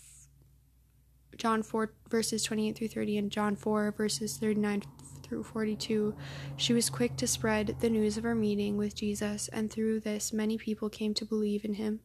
John 1.37 1.63
4 1.63 1.93
verses 2.09 2.43
28 2.43 2.77
through 2.77 2.89
30 2.89 3.17
and 3.17 3.31
John 3.31 3.55
4 3.55 3.93
verses 3.93 4.35
39 4.35 4.83
through 5.29 5.43
42, 5.43 6.15
she 6.57 6.73
was 6.73 6.89
quick 6.89 7.15
to 7.17 7.27
spread 7.27 7.75
the 7.79 7.89
news 7.89 8.17
of 8.17 8.23
her 8.23 8.35
meeting 8.35 8.77
with 8.77 8.95
Jesus, 8.95 9.47
and 9.49 9.71
through 9.71 9.99
this 9.99 10.33
many 10.33 10.57
people 10.57 10.89
came 10.89 11.13
to 11.13 11.25
believe 11.25 11.63
in 11.63 11.75
him. 11.75 11.99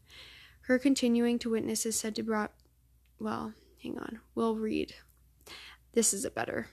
Her 0.62 0.78
continuing 0.78 1.38
to 1.40 1.50
witness 1.50 1.86
is 1.86 1.98
said 1.98 2.14
to 2.16 2.22
brought 2.22 2.52
well, 3.18 3.54
hang 3.82 3.98
on. 3.98 4.20
We'll 4.34 4.56
read. 4.56 4.94
This 5.92 6.12
is 6.12 6.24
a 6.24 6.30
better. 6.30 6.68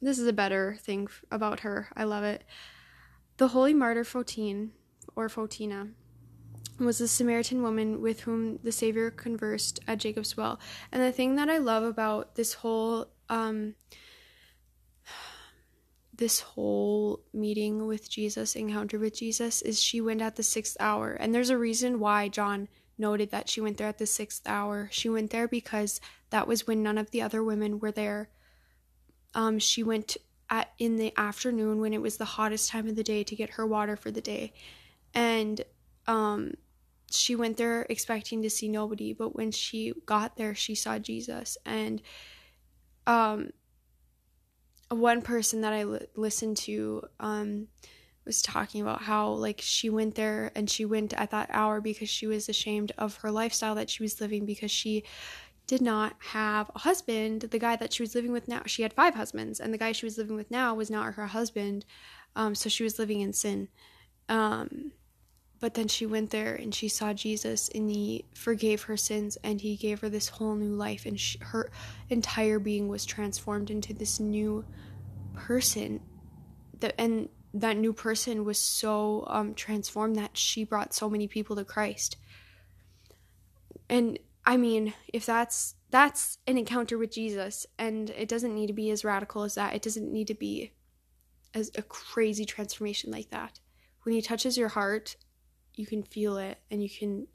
This 0.00 0.18
is 0.18 0.26
a 0.26 0.32
better 0.32 0.78
thing 0.80 1.08
about 1.30 1.60
her. 1.60 1.88
I 1.94 2.04
love 2.04 2.24
it. 2.24 2.44
The 3.36 3.48
holy 3.48 3.74
martyr 3.74 4.04
Photine 4.04 4.70
or 5.14 5.28
Photina 5.28 5.90
was 6.78 7.00
a 7.00 7.08
Samaritan 7.08 7.62
woman 7.62 8.00
with 8.00 8.20
whom 8.20 8.58
the 8.62 8.72
Savior 8.72 9.10
conversed 9.10 9.80
at 9.86 9.98
Jacob's 9.98 10.36
well. 10.36 10.58
And 10.90 11.02
the 11.02 11.12
thing 11.12 11.36
that 11.36 11.50
I 11.50 11.58
love 11.58 11.82
about 11.82 12.36
this 12.36 12.54
whole 12.54 13.08
um, 13.28 13.74
this 16.20 16.40
whole 16.40 17.20
meeting 17.32 17.86
with 17.86 18.08
Jesus, 18.08 18.54
encounter 18.54 18.98
with 18.98 19.16
Jesus, 19.16 19.62
is 19.62 19.82
she 19.82 20.00
went 20.00 20.20
at 20.20 20.36
the 20.36 20.42
sixth 20.42 20.76
hour. 20.78 21.14
And 21.14 21.34
there's 21.34 21.50
a 21.50 21.58
reason 21.58 21.98
why 21.98 22.28
John 22.28 22.68
noted 22.98 23.30
that 23.30 23.48
she 23.48 23.60
went 23.60 23.78
there 23.78 23.88
at 23.88 23.98
the 23.98 24.06
sixth 24.06 24.42
hour. 24.46 24.88
She 24.92 25.08
went 25.08 25.30
there 25.30 25.48
because 25.48 26.00
that 26.28 26.46
was 26.46 26.66
when 26.66 26.82
none 26.82 26.98
of 26.98 27.10
the 27.10 27.22
other 27.22 27.42
women 27.42 27.80
were 27.80 27.90
there. 27.90 28.28
Um, 29.34 29.58
she 29.58 29.82
went 29.82 30.18
at 30.50 30.72
in 30.78 30.96
the 30.96 31.12
afternoon 31.16 31.80
when 31.80 31.94
it 31.94 32.02
was 32.02 32.18
the 32.18 32.24
hottest 32.24 32.68
time 32.68 32.86
of 32.86 32.96
the 32.96 33.02
day 33.02 33.24
to 33.24 33.34
get 33.34 33.50
her 33.50 33.66
water 33.66 33.96
for 33.96 34.10
the 34.10 34.20
day. 34.20 34.52
And 35.14 35.64
um, 36.06 36.52
she 37.10 37.34
went 37.34 37.56
there 37.56 37.86
expecting 37.88 38.42
to 38.42 38.50
see 38.50 38.68
nobody, 38.68 39.14
but 39.14 39.34
when 39.34 39.52
she 39.52 39.94
got 40.04 40.36
there, 40.36 40.54
she 40.54 40.74
saw 40.74 40.98
Jesus. 40.98 41.56
And 41.64 42.02
um, 43.06 43.50
one 44.90 45.22
person 45.22 45.60
that 45.60 45.72
I 45.72 45.84
listened 46.16 46.56
to 46.58 47.02
um, 47.20 47.68
was 48.26 48.42
talking 48.42 48.82
about 48.82 49.02
how 49.02 49.30
like 49.30 49.60
she 49.62 49.88
went 49.88 50.14
there 50.14 50.52
and 50.54 50.68
she 50.68 50.84
went 50.84 51.12
at 51.14 51.30
that 51.30 51.48
hour 51.52 51.80
because 51.80 52.08
she 52.08 52.26
was 52.26 52.48
ashamed 52.48 52.92
of 52.98 53.16
her 53.18 53.30
lifestyle 53.30 53.74
that 53.76 53.90
she 53.90 54.02
was 54.02 54.20
living 54.20 54.44
because 54.44 54.70
she 54.70 55.04
did 55.66 55.80
not 55.80 56.14
have 56.18 56.70
a 56.74 56.80
husband. 56.80 57.42
The 57.42 57.58
guy 57.58 57.76
that 57.76 57.92
she 57.92 58.02
was 58.02 58.14
living 58.14 58.32
with 58.32 58.48
now, 58.48 58.62
she 58.66 58.82
had 58.82 58.92
five 58.92 59.14
husbands, 59.14 59.60
and 59.60 59.72
the 59.72 59.78
guy 59.78 59.92
she 59.92 60.04
was 60.06 60.18
living 60.18 60.34
with 60.34 60.50
now 60.50 60.74
was 60.74 60.90
not 60.90 61.14
her 61.14 61.26
husband. 61.26 61.84
Um, 62.34 62.56
so 62.56 62.68
she 62.68 62.82
was 62.82 62.98
living 62.98 63.20
in 63.20 63.32
sin. 63.32 63.68
Um, 64.28 64.92
but 65.60 65.74
then 65.74 65.88
she 65.88 66.06
went 66.06 66.30
there 66.30 66.54
and 66.54 66.74
she 66.74 66.88
saw 66.88 67.12
Jesus 67.12 67.68
and 67.74 67.90
he 67.90 68.24
forgave 68.34 68.82
her 68.84 68.96
sins 68.96 69.36
and 69.44 69.60
he 69.60 69.76
gave 69.76 70.00
her 70.00 70.08
this 70.08 70.28
whole 70.28 70.54
new 70.54 70.74
life 70.74 71.04
and 71.04 71.20
she, 71.20 71.38
her 71.40 71.70
entire 72.08 72.58
being 72.58 72.88
was 72.88 73.04
transformed 73.04 73.70
into 73.70 73.92
this 73.92 74.18
new 74.18 74.64
person 75.34 76.00
that 76.80 76.94
and 76.98 77.28
that 77.52 77.76
new 77.76 77.92
person 77.92 78.44
was 78.44 78.58
so 78.58 79.24
um, 79.26 79.54
transformed 79.54 80.16
that 80.16 80.36
she 80.36 80.64
brought 80.64 80.94
so 80.94 81.10
many 81.10 81.26
people 81.26 81.56
to 81.56 81.64
Christ. 81.64 82.16
And 83.88 84.18
I 84.46 84.56
mean, 84.56 84.94
if 85.12 85.26
that's 85.26 85.74
that's 85.90 86.38
an 86.46 86.56
encounter 86.56 86.96
with 86.96 87.12
Jesus 87.12 87.66
and 87.76 88.10
it 88.10 88.28
doesn't 88.28 88.54
need 88.54 88.68
to 88.68 88.72
be 88.72 88.90
as 88.90 89.04
radical 89.04 89.42
as 89.42 89.56
that. 89.56 89.74
It 89.74 89.82
doesn't 89.82 90.10
need 90.10 90.28
to 90.28 90.34
be 90.34 90.72
as 91.52 91.70
a 91.74 91.82
crazy 91.82 92.44
transformation 92.44 93.10
like 93.10 93.30
that. 93.30 93.58
When 94.04 94.14
he 94.14 94.22
touches 94.22 94.56
your 94.56 94.68
heart 94.68 95.16
you 95.74 95.86
can 95.86 96.02
feel 96.02 96.36
it 96.36 96.58
and 96.70 96.82
you 96.82 96.90
can 96.90 97.26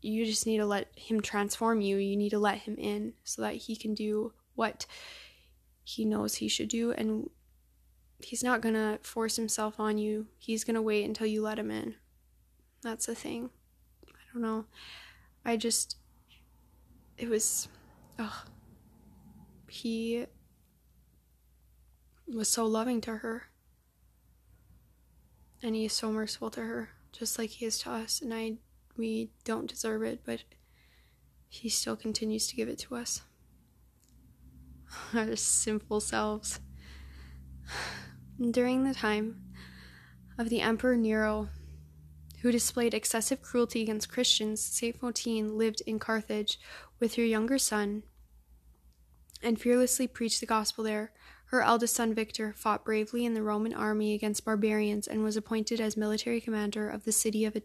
you 0.00 0.24
just 0.24 0.46
need 0.46 0.58
to 0.58 0.66
let 0.66 0.88
him 0.96 1.20
transform 1.20 1.80
you. 1.80 1.96
You 1.96 2.16
need 2.16 2.30
to 2.30 2.38
let 2.38 2.58
him 2.58 2.76
in 2.78 3.14
so 3.24 3.42
that 3.42 3.54
he 3.54 3.76
can 3.76 3.94
do 3.94 4.32
what 4.54 4.86
he 5.82 6.04
knows 6.04 6.36
he 6.36 6.48
should 6.48 6.68
do 6.68 6.92
and 6.92 7.30
he's 8.20 8.44
not 8.44 8.60
going 8.60 8.74
to 8.74 8.98
force 9.02 9.36
himself 9.36 9.80
on 9.80 9.98
you. 9.98 10.26
He's 10.38 10.64
going 10.64 10.74
to 10.74 10.82
wait 10.82 11.04
until 11.04 11.26
you 11.26 11.42
let 11.42 11.58
him 11.58 11.70
in. 11.70 11.94
That's 12.82 13.06
the 13.06 13.14
thing. 13.14 13.50
I 14.08 14.12
don't 14.32 14.42
know. 14.42 14.66
I 15.44 15.56
just 15.56 15.96
it 17.16 17.28
was 17.28 17.68
ugh. 18.18 18.48
He 19.68 20.26
was 22.26 22.48
so 22.48 22.66
loving 22.66 23.00
to 23.02 23.16
her. 23.16 23.44
And 25.60 25.74
he 25.74 25.86
is 25.86 25.92
so 25.92 26.12
merciful 26.12 26.50
to 26.50 26.60
her 26.60 26.90
just 27.18 27.38
like 27.38 27.50
he 27.50 27.66
is 27.66 27.78
to 27.78 27.90
us, 27.90 28.20
and 28.20 28.32
I 28.32 28.58
we 28.96 29.30
don't 29.44 29.68
deserve 29.68 30.02
it, 30.02 30.20
but 30.24 30.42
he 31.48 31.68
still 31.68 31.96
continues 31.96 32.46
to 32.48 32.56
give 32.56 32.68
it 32.68 32.78
to 32.80 32.96
us. 32.96 33.22
Our 35.14 35.36
sinful 35.36 36.00
selves. 36.00 36.60
During 38.50 38.84
the 38.84 38.94
time 38.94 39.42
of 40.36 40.48
the 40.48 40.60
Emperor 40.60 40.96
Nero, 40.96 41.48
who 42.42 42.52
displayed 42.52 42.94
excessive 42.94 43.42
cruelty 43.42 43.82
against 43.82 44.10
Christians, 44.10 44.60
Saint 44.60 45.00
Photine 45.00 45.56
lived 45.56 45.82
in 45.86 45.98
Carthage 45.98 46.58
with 47.00 47.16
her 47.16 47.24
younger 47.24 47.58
son 47.58 48.04
and 49.42 49.60
fearlessly 49.60 50.06
preached 50.06 50.40
the 50.40 50.46
gospel 50.46 50.84
there. 50.84 51.12
Her 51.50 51.62
eldest 51.62 51.94
son 51.96 52.12
Victor 52.12 52.52
fought 52.52 52.84
bravely 52.84 53.24
in 53.24 53.32
the 53.32 53.42
Roman 53.42 53.72
army 53.72 54.12
against 54.12 54.44
barbarians 54.44 55.06
and 55.06 55.24
was 55.24 55.34
appointed 55.34 55.80
as 55.80 55.96
military 55.96 56.42
commander 56.42 56.90
of 56.90 57.04
the 57.04 57.12
city 57.12 57.46
of 57.46 57.56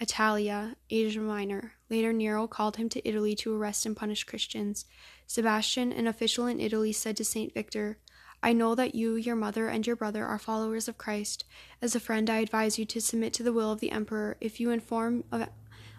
Attalia, 0.00 0.76
Asia 0.88 1.20
Minor. 1.20 1.72
Later, 1.90 2.12
Nero 2.12 2.46
called 2.46 2.76
him 2.76 2.88
to 2.90 3.08
Italy 3.08 3.34
to 3.36 3.56
arrest 3.56 3.84
and 3.84 3.96
punish 3.96 4.22
Christians. 4.22 4.84
Sebastian, 5.26 5.92
an 5.92 6.06
official 6.06 6.46
in 6.46 6.60
Italy, 6.60 6.92
said 6.92 7.16
to 7.16 7.24
St. 7.24 7.52
Victor, 7.52 7.98
I 8.44 8.52
know 8.52 8.76
that 8.76 8.94
you, 8.94 9.16
your 9.16 9.34
mother, 9.34 9.66
and 9.66 9.84
your 9.84 9.96
brother 9.96 10.24
are 10.24 10.38
followers 10.38 10.86
of 10.86 10.96
Christ. 10.96 11.44
As 11.82 11.96
a 11.96 12.00
friend, 12.00 12.30
I 12.30 12.38
advise 12.38 12.78
you 12.78 12.84
to 12.84 13.00
submit 13.00 13.32
to 13.34 13.42
the 13.42 13.52
will 13.52 13.72
of 13.72 13.80
the 13.80 13.90
emperor. 13.90 14.36
If 14.40 14.60
you 14.60 14.70
inform 14.70 15.24
of, 15.32 15.48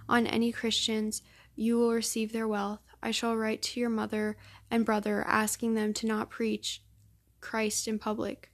on 0.07 0.27
any 0.27 0.53
Christians, 0.53 1.23
you 1.57 1.77
will 1.77 1.91
receive 1.91 2.31
their 2.31 2.47
wealth. 2.47 2.79
I 3.03 3.11
shall 3.11 3.35
write 3.35 3.61
to 3.63 3.81
your 3.81 3.89
mother 3.89 4.37
and 4.71 4.85
brother, 4.85 5.25
asking 5.27 5.73
them 5.73 5.93
to 5.95 6.07
not 6.07 6.29
preach 6.29 6.81
Christ 7.45 7.87
in 7.87 7.99
public. 7.99 8.51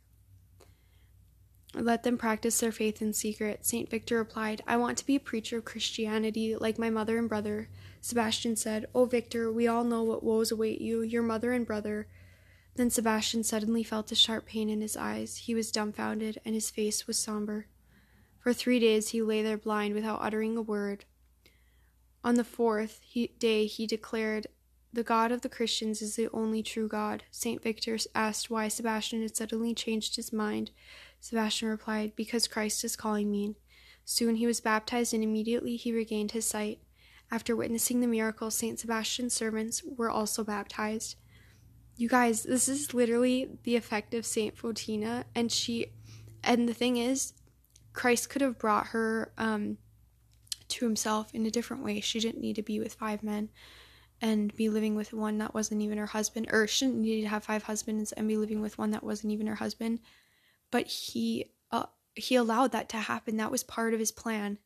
Let 1.74 2.04
them 2.04 2.18
practice 2.18 2.60
their 2.60 2.74
faith 2.74 3.02
in 3.02 3.14
secret. 3.14 3.66
St. 3.66 3.90
Victor 3.90 4.18
replied, 4.18 4.62
I 4.68 4.76
want 4.76 4.98
to 4.98 5.06
be 5.06 5.16
a 5.16 5.20
preacher 5.22 5.58
of 5.60 5.66
Christianity 5.66 6.58
like 6.58 6.78
my 6.78 6.90
mother 6.90 7.18
and 7.18 7.30
brother. 7.30 7.70
Sebastian 8.02 8.58
said, 8.58 8.88
Oh, 8.94 9.06
Victor, 9.06 9.50
we 9.50 9.66
all 9.66 9.86
know 9.86 10.04
what 10.04 10.24
woes 10.24 10.52
await 10.52 10.82
you, 10.82 11.02
your 11.02 11.24
mother 11.24 11.54
and 11.54 11.66
brother. 11.66 12.08
Then 12.76 12.90
Sebastian 12.90 13.46
suddenly 13.46 13.84
felt 13.84 14.12
a 14.12 14.16
sharp 14.16 14.46
pain 14.46 14.70
in 14.70 14.82
his 14.82 14.98
eyes. 14.98 15.38
He 15.38 15.56
was 15.56 15.72
dumbfounded, 15.72 16.42
and 16.44 16.54
his 16.54 16.70
face 16.70 17.08
was 17.08 17.18
somber. 17.18 17.68
For 18.40 18.52
three 18.52 18.80
days 18.80 19.10
he 19.10 19.22
lay 19.22 19.42
there 19.42 19.58
blind 19.58 19.94
without 19.94 20.22
uttering 20.22 20.58
a 20.58 20.62
word. 20.62 21.06
On 22.26 22.36
the 22.36 22.44
fourth 22.44 23.00
he, 23.04 23.28
day 23.40 23.68
he 23.68 23.88
declared, 23.88 24.48
the 24.94 25.04
God 25.04 25.32
of 25.32 25.42
the 25.42 25.50
Christians 25.50 26.02
is 26.02 26.16
the 26.16 26.30
only 26.34 26.62
true 26.62 26.88
God. 26.88 27.24
St. 27.32 27.62
Victor 27.62 27.98
asked 28.14 28.50
why 28.50 28.68
Sebastian 28.68 29.22
had 29.22 29.36
suddenly 29.36 29.74
changed 29.74 30.18
his 30.18 30.34
mind. 30.34 30.72
Sebastian 31.22 31.70
replied, 31.70 32.14
Because 32.16 32.48
Christ 32.48 32.84
is 32.84 32.98
calling 32.98 33.32
me. 33.32 33.56
Soon 34.04 34.36
he 34.36 34.48
was 34.48 34.60
baptized, 34.60 35.14
and 35.14 35.24
immediately 35.24 35.78
he 35.78 35.94
regained 35.94 36.32
his 36.32 36.46
sight. 36.46 36.80
After 37.32 37.56
witnessing 37.56 38.02
the 38.02 38.08
miracle, 38.08 38.52
St. 38.52 38.80
Sebastian's 38.80 39.34
servants 39.34 39.82
were 39.84 40.10
also 40.10 40.44
baptized. 40.44 41.16
You 41.96 42.10
guys, 42.10 42.44
this 42.44 42.68
is 42.68 42.94
literally 42.94 43.50
the 43.64 43.78
effect 43.78 44.14
of 44.14 44.26
St. 44.26 44.56
Photina, 44.58 45.24
and 45.34 45.50
she, 45.52 45.88
and 46.44 46.68
the 46.68 46.74
thing 46.74 46.98
is, 46.98 47.34
Christ 47.94 48.30
could 48.30 48.42
have 48.42 48.60
brought 48.60 48.88
her, 48.88 49.32
um, 49.38 49.78
to 50.68 50.86
himself 50.86 51.34
in 51.34 51.46
a 51.46 51.52
different 51.52 51.84
way. 51.84 52.00
She 52.02 52.20
didn't 52.20 52.42
need 52.42 52.56
to 52.56 52.62
be 52.62 52.80
with 52.80 52.96
five 52.96 53.24
men 53.24 53.50
and 54.22 54.56
be 54.56 54.70
living 54.70 54.96
with 54.96 55.14
one 55.14 55.40
that 55.40 55.54
wasn't 55.54 55.82
even 55.82 55.98
her 55.98 56.06
husband, 56.06 56.48
or 56.52 56.68
she 56.68 56.86
didn't 56.86 57.02
need 57.02 57.22
to 57.22 57.28
have 57.28 57.44
five 57.44 57.64
husbands 57.64 58.12
and 58.12 58.28
be 58.28 58.38
living 58.38 58.62
with 58.62 58.78
one 58.78 58.92
that 58.92 59.04
wasn't 59.04 59.34
even 59.34 59.48
her 59.48 59.56
husband. 59.56 60.00
But 60.70 60.88
he 60.88 61.52
uh, 61.72 61.88
he 62.14 62.36
allowed 62.36 62.72
that 62.72 62.90
to 62.90 62.98
happen. 62.98 63.38
That 63.38 63.52
was 63.52 63.64
part 63.64 63.94
of 63.94 64.00
his 64.00 64.12
plan. 64.12 64.60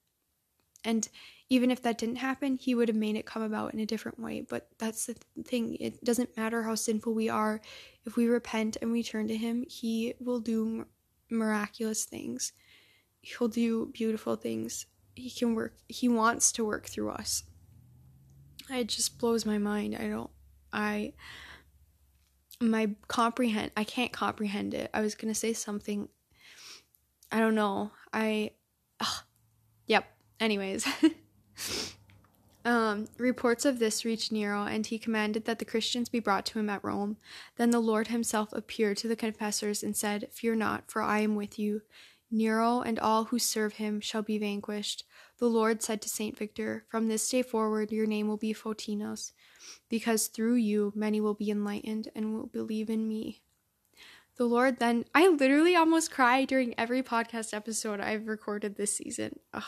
And 0.84 1.08
even 1.50 1.72
if 1.72 1.82
that 1.84 1.98
didn't 1.98 2.18
happen, 2.18 2.58
he 2.58 2.76
would 2.76 2.90
have 2.90 2.98
made 2.98 3.16
it 3.16 3.26
come 3.26 3.42
about 3.42 3.74
in 3.74 3.80
a 3.80 3.86
different 3.86 4.20
way. 4.20 4.42
But 4.42 4.68
that's 4.78 5.06
the 5.06 5.16
thing. 5.44 5.78
It 5.80 6.04
doesn't 6.04 6.38
matter 6.38 6.64
how 6.64 6.76
sinful 6.76 7.14
we 7.14 7.30
are. 7.30 7.62
If 8.04 8.16
we 8.16 8.28
repent 8.28 8.78
and 8.82 8.92
we 8.92 9.04
turn 9.04 9.28
to 9.30 9.38
him, 9.38 9.66
he 9.68 10.14
will 10.20 10.40
do 10.40 10.86
miraculous 11.30 12.06
things. 12.06 12.52
He'll 13.22 13.48
do 13.48 13.88
beautiful 13.94 14.36
things. 14.36 14.86
He 15.16 15.30
can 15.30 15.56
work. 15.56 15.76
He 15.88 16.08
wants 16.08 16.52
to 16.54 16.66
work 16.66 16.88
through 16.88 17.10
us. 17.10 17.44
It 18.70 18.88
just 18.88 19.20
blows 19.20 19.46
my 19.46 19.58
mind. 19.58 19.96
I 19.96 20.08
don't 20.08 20.30
I 20.74 21.14
my 22.60 22.92
comprehend 23.08 23.72
I 23.76 23.84
can't 23.84 24.12
comprehend 24.12 24.74
it. 24.74 24.90
I 24.94 25.02
was 25.02 25.16
going 25.16 25.34
to 25.34 25.40
say 25.40 25.54
something 25.54 26.10
I 27.32 27.40
don't 27.40 27.56
know. 27.56 27.92
I 28.14 28.52
ugh. 29.00 29.24
yep. 29.88 30.06
Anyways, 30.40 30.88
um, 32.66 33.08
reports 33.18 33.66
of 33.66 33.80
this 33.80 34.06
reached 34.06 34.32
Nero, 34.32 34.64
and 34.64 34.86
he 34.86 34.98
commanded 35.00 35.46
that 35.46 35.60
the 35.60 35.66
Christians 35.66 36.10
be 36.10 36.20
brought 36.20 36.46
to 36.48 36.60
him 36.60 36.70
at 36.70 36.84
Rome. 36.84 37.18
Then 37.58 37.72
the 37.72 37.80
Lord 37.80 38.08
himself 38.08 38.54
appeared 38.54 38.98
to 38.98 39.08
the 39.08 39.16
confessors 39.16 39.82
and 39.82 39.96
said, 39.96 40.30
Fear 40.32 40.56
not, 40.56 40.92
for 40.92 41.02
I 41.02 41.20
am 41.20 41.36
with 41.36 41.58
you. 41.58 41.82
Nero 42.32 42.82
and 42.82 43.00
all 43.00 43.26
who 43.26 43.40
serve 43.40 43.74
him 43.74 44.02
shall 44.02 44.22
be 44.22 44.38
vanquished. 44.38 45.06
The 45.38 45.48
Lord 45.48 45.84
said 45.84 46.02
to 46.02 46.10
Saint 46.10 46.38
Victor, 46.38 46.86
From 46.90 47.08
this 47.08 47.30
day 47.30 47.42
forward 47.42 47.92
your 47.92 48.06
name 48.06 48.28
will 48.28 48.38
be 48.38 48.54
Photinos, 48.54 49.34
because 49.90 50.28
through 50.28 50.56
you 50.56 50.94
many 50.96 51.20
will 51.20 51.34
be 51.34 51.52
enlightened 51.52 52.10
and 52.16 52.34
will 52.34 52.48
believe 52.48 52.90
in 52.90 53.08
me. 53.08 53.42
The 54.38 54.46
Lord 54.46 54.80
then, 54.80 55.06
I 55.14 55.28
literally 55.28 55.76
almost 55.76 56.12
cry 56.12 56.46
during 56.46 56.78
every 56.78 57.02
podcast 57.02 57.54
episode 57.54 58.00
I've 58.00 58.28
recorded 58.28 58.76
this 58.76 58.96
season. 58.98 59.40
Ugh, 59.54 59.64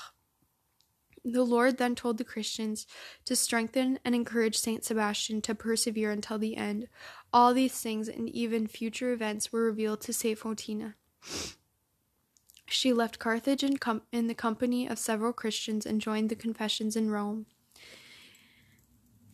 the 1.34 1.44
Lord 1.44 1.78
then 1.78 1.96
told 1.96 2.18
the 2.18 2.24
Christians 2.24 2.88
to 3.26 3.36
strengthen 3.36 4.00
and 4.06 4.16
encourage 4.16 4.58
Saint 4.58 4.86
Sebastian 4.86 5.42
to 5.42 5.56
persevere 5.56 6.12
until 6.12 6.38
the 6.38 6.56
end. 6.56 6.88
All 7.34 7.54
these 7.54 7.80
things 7.80 8.08
and 8.08 8.30
even 8.30 8.68
future 8.68 9.12
events 9.12 9.52
were 9.52 9.64
revealed 9.64 10.02
to 10.02 10.14
Saint 10.14 10.40
Photina. 10.40 10.94
She 12.70 12.94
left 12.94 13.20
Carthage 13.20 13.64
in, 13.64 13.78
com- 13.78 14.02
in 14.12 14.28
the 14.28 14.34
company 14.34 14.88
of 14.88 15.00
several 15.00 15.34
Christians 15.34 15.86
and 15.86 16.02
joined 16.02 16.30
the 16.30 16.36
confessions 16.36 16.96
in 16.96 17.10
Rome. 17.10 17.46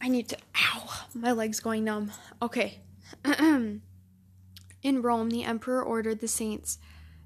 I 0.01 0.09
need 0.09 0.29
to. 0.29 0.37
Ow! 0.55 1.07
My 1.13 1.31
leg's 1.31 1.59
going 1.59 1.83
numb. 1.83 2.11
Okay. 2.41 2.81
in 3.25 3.81
Rome, 4.83 5.29
the 5.29 5.43
emperor 5.43 5.81
ordered 5.81 6.19
the 6.19 6.27
saints 6.27 6.77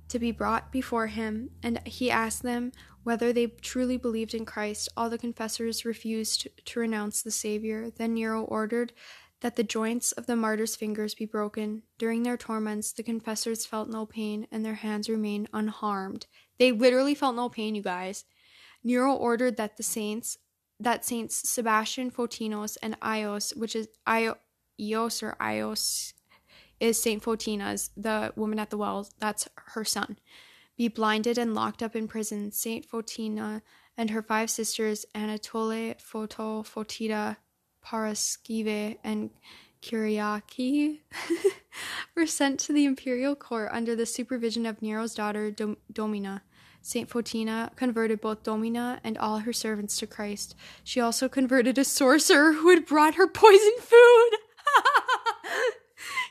to 0.10 0.20
be 0.20 0.32
brought 0.32 0.72
before 0.72 1.08
him, 1.08 1.50
and 1.62 1.86
he 1.86 2.10
asked 2.10 2.44
them 2.44 2.72
whether 3.04 3.34
they 3.34 3.48
truly 3.48 3.98
believed 3.98 4.34
in 4.34 4.46
Christ. 4.46 4.90
All 4.96 5.10
the 5.10 5.18
confessors 5.18 5.86
refused 5.86 6.48
to 6.66 6.80
renounce 6.80 7.22
the 7.22 7.32
Savior. 7.32 7.90
Then 7.90 8.14
Nero 8.14 8.44
ordered 8.44 8.94
that 9.42 9.56
the 9.56 9.64
joints 9.64 10.12
of 10.14 10.26
the 10.26 10.36
martyrs' 10.36 10.76
fingers 10.76 11.14
be 11.14 11.26
broken. 11.26 11.84
During 11.98 12.24
their 12.24 12.38
torments, 12.38 12.92
the 12.92 13.04
confessors 13.04 13.66
felt 13.66 13.90
no 13.90 14.06
pain, 14.06 14.48
and 14.52 14.66
their 14.66 14.76
hands 14.76 15.10
remained 15.10 15.50
unharmed. 15.54 16.26
They 16.58 16.72
literally 16.72 17.14
felt 17.14 17.36
no 17.36 17.50
pain, 17.50 17.76
you 17.76 17.82
guys. 17.84 18.26
Nero 18.84 19.14
ordered 19.14 19.58
that 19.58 19.78
the 19.78 19.84
saints, 19.84 20.38
that 20.80 21.06
Saints 21.06 21.50
Sebastian, 21.50 22.12
Photinos, 22.12 22.78
and 22.82 23.00
Ios, 23.00 23.56
which 23.56 23.76
is 23.76 23.88
Ios 24.08 25.24
or 25.24 25.36
Ios, 25.40 26.14
is 26.80 27.02
Saint 27.02 27.24
Photina's, 27.24 27.90
the 27.98 28.34
woman 28.36 28.60
at 28.60 28.70
the 28.70 28.78
well. 28.78 29.08
That's 29.20 29.48
her 29.74 29.84
son. 29.84 30.18
Be 30.78 30.88
blinded 30.88 31.38
and 31.38 31.56
locked 31.56 31.82
up 31.82 31.96
in 31.96 32.08
prison. 32.08 32.52
Saint 32.52 32.88
Photina 32.88 33.62
and 33.98 34.12
her 34.12 34.22
five 34.22 34.50
sisters, 34.50 35.06
Anatole, 35.16 35.96
Photo, 36.00 36.62
Photida, 36.62 37.38
Paraschive, 37.88 38.98
and 39.04 39.30
Kyriaki, 39.82 41.00
were 42.16 42.26
sent 42.26 42.60
to 42.62 42.74
the 42.74 42.86
imperial 42.86 43.36
court 43.36 43.70
under 43.72 43.96
the 43.96 44.06
supervision 44.06 44.66
of 44.66 44.82
Nero's 44.82 45.16
daughter 45.16 45.52
Dom- 45.52 45.78
Domina. 45.92 46.42
Saint 46.82 47.10
Fotina 47.10 47.76
converted 47.76 48.22
both 48.22 48.44
Domina 48.44 49.02
and 49.04 49.18
all 49.18 49.40
her 49.40 49.52
servants 49.52 49.98
to 49.98 50.08
Christ. 50.08 50.56
She 50.84 51.02
also 51.02 51.28
converted 51.28 51.78
a 51.78 51.84
sorcerer 51.84 52.54
who 52.54 52.70
had 52.70 52.86
brought 52.86 53.16
her 53.16 53.28
poisoned 53.28 53.80
food. 53.80 54.30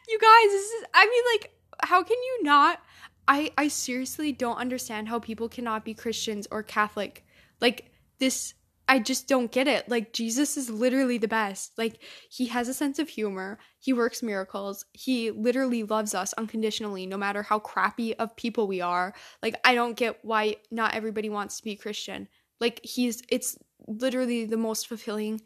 you 0.09 0.19
guys, 0.19 0.51
this 0.51 0.71
is 0.71 0.85
I 0.95 1.05
mean 1.05 1.23
like 1.35 1.53
how 1.83 2.03
can 2.03 2.17
you 2.17 2.43
not 2.43 2.81
I 3.29 3.51
I 3.59 3.69
seriously 3.69 4.33
don't 4.33 4.57
understand 4.57 5.09
how 5.09 5.19
people 5.19 5.49
cannot 5.49 5.85
be 5.85 5.93
Christians 5.93 6.49
or 6.51 6.63
Catholic. 6.63 7.27
Like 7.61 7.91
this 8.19 8.55
I 8.89 9.01
just 9.01 9.27
don't 9.27 9.51
get 9.51 9.67
it. 9.67 9.89
Like 9.89 10.13
Jesus 10.13 10.57
is 10.57 10.71
literally 10.71 11.19
the 11.19 11.27
best. 11.27 11.73
Like 11.77 12.01
he 12.31 12.47
has 12.47 12.69
a 12.69 12.75
sense 12.75 12.99
of 12.99 13.09
humor. 13.09 13.59
He 13.81 13.93
works 13.93 14.23
miracles. 14.23 14.85
He 14.93 15.33
literally 15.33 15.83
loves 15.83 16.15
us 16.15 16.33
unconditionally 16.35 17.05
no 17.07 17.17
matter 17.17 17.43
how 17.43 17.59
crappy 17.59 18.15
of 18.15 18.37
people 18.37 18.69
we 18.69 18.81
are. 18.81 19.13
Like 19.43 19.57
I 19.65 19.75
don't 19.75 19.97
get 19.97 20.21
why 20.23 20.57
not 20.71 20.95
everybody 20.95 21.29
wants 21.29 21.57
to 21.57 21.65
be 21.65 21.75
Christian. 21.75 22.29
Like 22.61 22.81
he's 22.85 23.23
it's 23.29 23.59
literally 23.89 24.45
the 24.45 24.57
most 24.57 24.87
fulfilling 24.87 25.41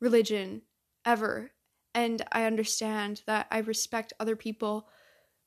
religion 0.00 0.62
ever. 1.04 1.50
And 1.94 2.22
I 2.30 2.44
understand 2.44 3.22
that 3.26 3.46
I 3.50 3.58
respect 3.58 4.12
other 4.20 4.36
people, 4.36 4.88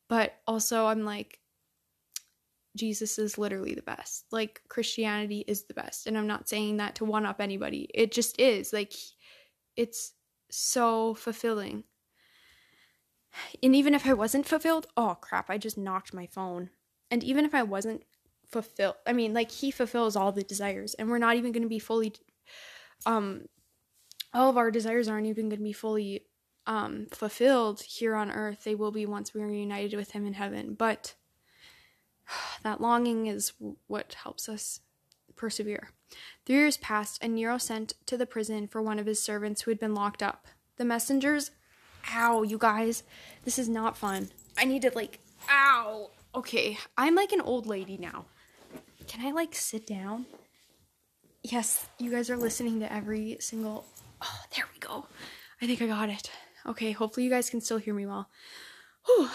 but 0.10 0.34
also 0.48 0.86
I'm 0.86 1.06
like 1.06 1.40
Jesus 2.78 3.18
is 3.20 3.38
literally 3.38 3.74
the 3.74 3.82
best. 3.82 4.26
Like 4.32 4.62
Christianity 4.70 5.44
is 5.48 5.64
the 5.64 5.74
best. 5.74 6.08
And 6.08 6.18
I'm 6.18 6.28
not 6.28 6.48
saying 6.48 6.78
that 6.78 6.96
to 6.96 7.06
one 7.06 7.26
up 7.26 7.42
anybody. 7.42 7.90
It 7.94 8.12
just 8.12 8.40
is. 8.40 8.72
Like 8.72 8.94
it's 9.76 10.14
so 10.50 11.14
fulfilling. 11.16 11.84
And 13.62 13.76
even 13.76 13.94
if 13.94 14.06
I 14.08 14.14
wasn't 14.14 14.48
fulfilled, 14.48 14.88
oh 14.96 15.18
crap, 15.20 15.50
I 15.50 15.58
just 15.58 15.78
knocked 15.78 16.14
my 16.14 16.26
phone. 16.28 16.70
And 17.12 17.24
even 17.24 17.46
if 17.46 17.54
I 17.54 17.64
wasn't 17.64 18.04
fulfilled, 18.50 18.96
I 19.06 19.14
mean, 19.14 19.34
like 19.34 19.52
he 19.52 19.72
fulfills 19.72 20.16
all 20.16 20.32
the 20.32 20.44
desires 20.44 20.94
and 20.94 21.10
we're 21.10 21.18
not 21.18 21.36
even 21.36 21.52
going 21.52 21.64
to 21.64 21.70
be 21.70 21.80
fully 21.80 22.14
um 23.06 23.44
all 24.34 24.50
of 24.50 24.58
our 24.58 24.72
desires 24.72 25.08
aren't 25.08 25.28
even 25.28 25.50
going 25.50 25.60
to 25.60 25.64
be 25.64 25.74
fully 25.74 26.26
um 26.66 27.08
fulfilled 27.12 27.82
here 27.82 28.16
on 28.16 28.32
earth. 28.32 28.64
They 28.64 28.76
will 28.76 28.92
be 28.92 29.06
once 29.06 29.34
we 29.34 29.42
are 29.42 29.50
united 29.50 29.96
with 29.96 30.12
him 30.12 30.26
in 30.26 30.34
heaven. 30.34 30.74
But 30.74 31.16
that 32.64 32.82
longing 32.82 33.28
is 33.28 33.54
what 33.88 34.16
helps 34.24 34.50
us 34.50 34.82
persevere. 35.36 35.90
Three 36.46 36.56
years 36.56 36.78
passed, 36.78 37.20
and 37.22 37.36
Nero 37.36 37.58
sent 37.58 37.94
to 38.06 38.18
the 38.18 38.26
prison 38.26 38.68
for 38.68 38.82
one 38.82 39.00
of 39.00 39.06
his 39.06 39.22
servants 39.22 39.62
who 39.62 39.72
had 39.72 39.80
been 39.80 39.94
locked 39.94 40.24
up. 40.24 40.48
The 40.78 40.86
messengers, 40.86 41.52
ow, 42.14 42.44
you 42.44 42.58
guys, 42.58 43.04
this 43.44 43.60
is 43.60 43.68
not 43.68 43.98
fun. 43.98 44.30
I 44.58 44.66
need 44.66 44.84
to, 44.84 44.92
like, 44.96 45.20
ow. 45.50 46.12
Okay, 46.34 46.78
I'm 46.98 47.16
like 47.16 47.32
an 47.32 47.42
old 47.42 47.66
lady 47.66 47.98
now. 47.98 48.26
Can 49.08 49.26
I, 49.26 49.32
like, 49.32 49.54
sit 49.56 49.86
down? 49.86 50.26
Yes, 51.44 51.88
you 52.00 52.12
guys 52.12 52.30
are 52.30 52.38
listening 52.38 52.80
to 52.80 52.92
every 52.92 53.38
single. 53.40 53.86
Oh, 54.22 54.40
there 54.56 54.66
we 54.74 54.80
go. 54.80 55.06
I 55.62 55.68
think 55.68 55.82
I 55.82 55.88
got 55.88 56.10
it. 56.10 56.32
Okay, 56.66 56.92
hopefully 56.92 57.26
you 57.26 57.30
guys 57.30 57.50
can 57.50 57.62
still 57.62 57.78
hear 57.78 57.94
me 57.94 58.06
well. 58.06 58.30
Whew. 59.06 59.30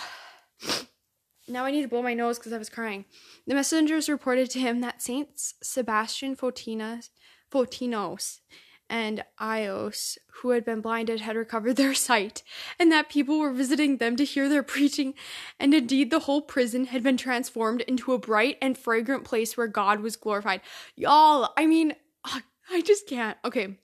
Now 1.49 1.65
I 1.65 1.71
need 1.71 1.83
to 1.83 1.89
blow 1.89 2.03
my 2.03 2.15
nose 2.15 2.39
because 2.39 2.53
I 2.53 2.59
was 2.59 2.69
crying. 2.69 3.05
The 3.47 3.55
messengers 3.55 4.09
reported 4.09 4.51
to 4.51 4.61
him 4.61 4.81
that 4.81 5.03
Saints 5.03 5.55
Sebastian 5.63 6.37
Photinas, 6.37 7.11
Photinos 7.51 8.41
and 8.89 9.25
Ios, 9.41 10.19
who 10.35 10.51
had 10.51 10.65
been 10.65 10.81
blinded, 10.81 11.21
had 11.21 11.35
recovered 11.35 11.77
their 11.77 11.95
sight, 11.95 12.43
and 12.79 12.93
that 12.93 13.09
people 13.09 13.39
were 13.39 13.53
visiting 13.53 13.97
them 13.97 14.17
to 14.17 14.25
hear 14.25 14.49
their 14.49 14.63
preaching, 14.63 15.15
and 15.59 15.73
indeed 15.73 16.11
the 16.11 16.21
whole 16.21 16.43
prison 16.43 16.87
had 16.87 17.03
been 17.03 17.17
transformed 17.17 17.81
into 17.83 18.13
a 18.13 18.19
bright 18.19 18.59
and 18.61 18.77
fragrant 18.77 19.25
place 19.25 19.57
where 19.57 19.67
God 19.67 20.01
was 20.01 20.17
glorified. 20.17 20.61
Y'all, 20.95 21.53
I 21.57 21.67
mean, 21.67 21.95
I 22.25 22.83
just 22.83 23.09
can't. 23.09 23.39
Okay, 23.45 23.79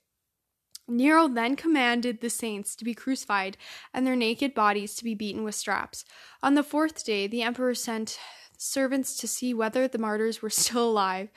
Nero 0.88 1.28
then 1.28 1.54
commanded 1.54 2.20
the 2.20 2.30
saints 2.30 2.74
to 2.76 2.84
be 2.84 2.94
crucified 2.94 3.56
and 3.92 4.06
their 4.06 4.16
naked 4.16 4.54
bodies 4.54 4.94
to 4.96 5.04
be 5.04 5.14
beaten 5.14 5.44
with 5.44 5.54
straps. 5.54 6.04
On 6.42 6.54
the 6.54 6.62
fourth 6.62 7.04
day, 7.04 7.26
the 7.26 7.42
emperor 7.42 7.74
sent 7.74 8.18
servants 8.58 9.16
to 9.18 9.28
see 9.28 9.54
whether 9.54 9.86
the 9.86 9.98
martyrs 9.98 10.42
were 10.42 10.50
still 10.50 10.90
alive. 10.90 11.28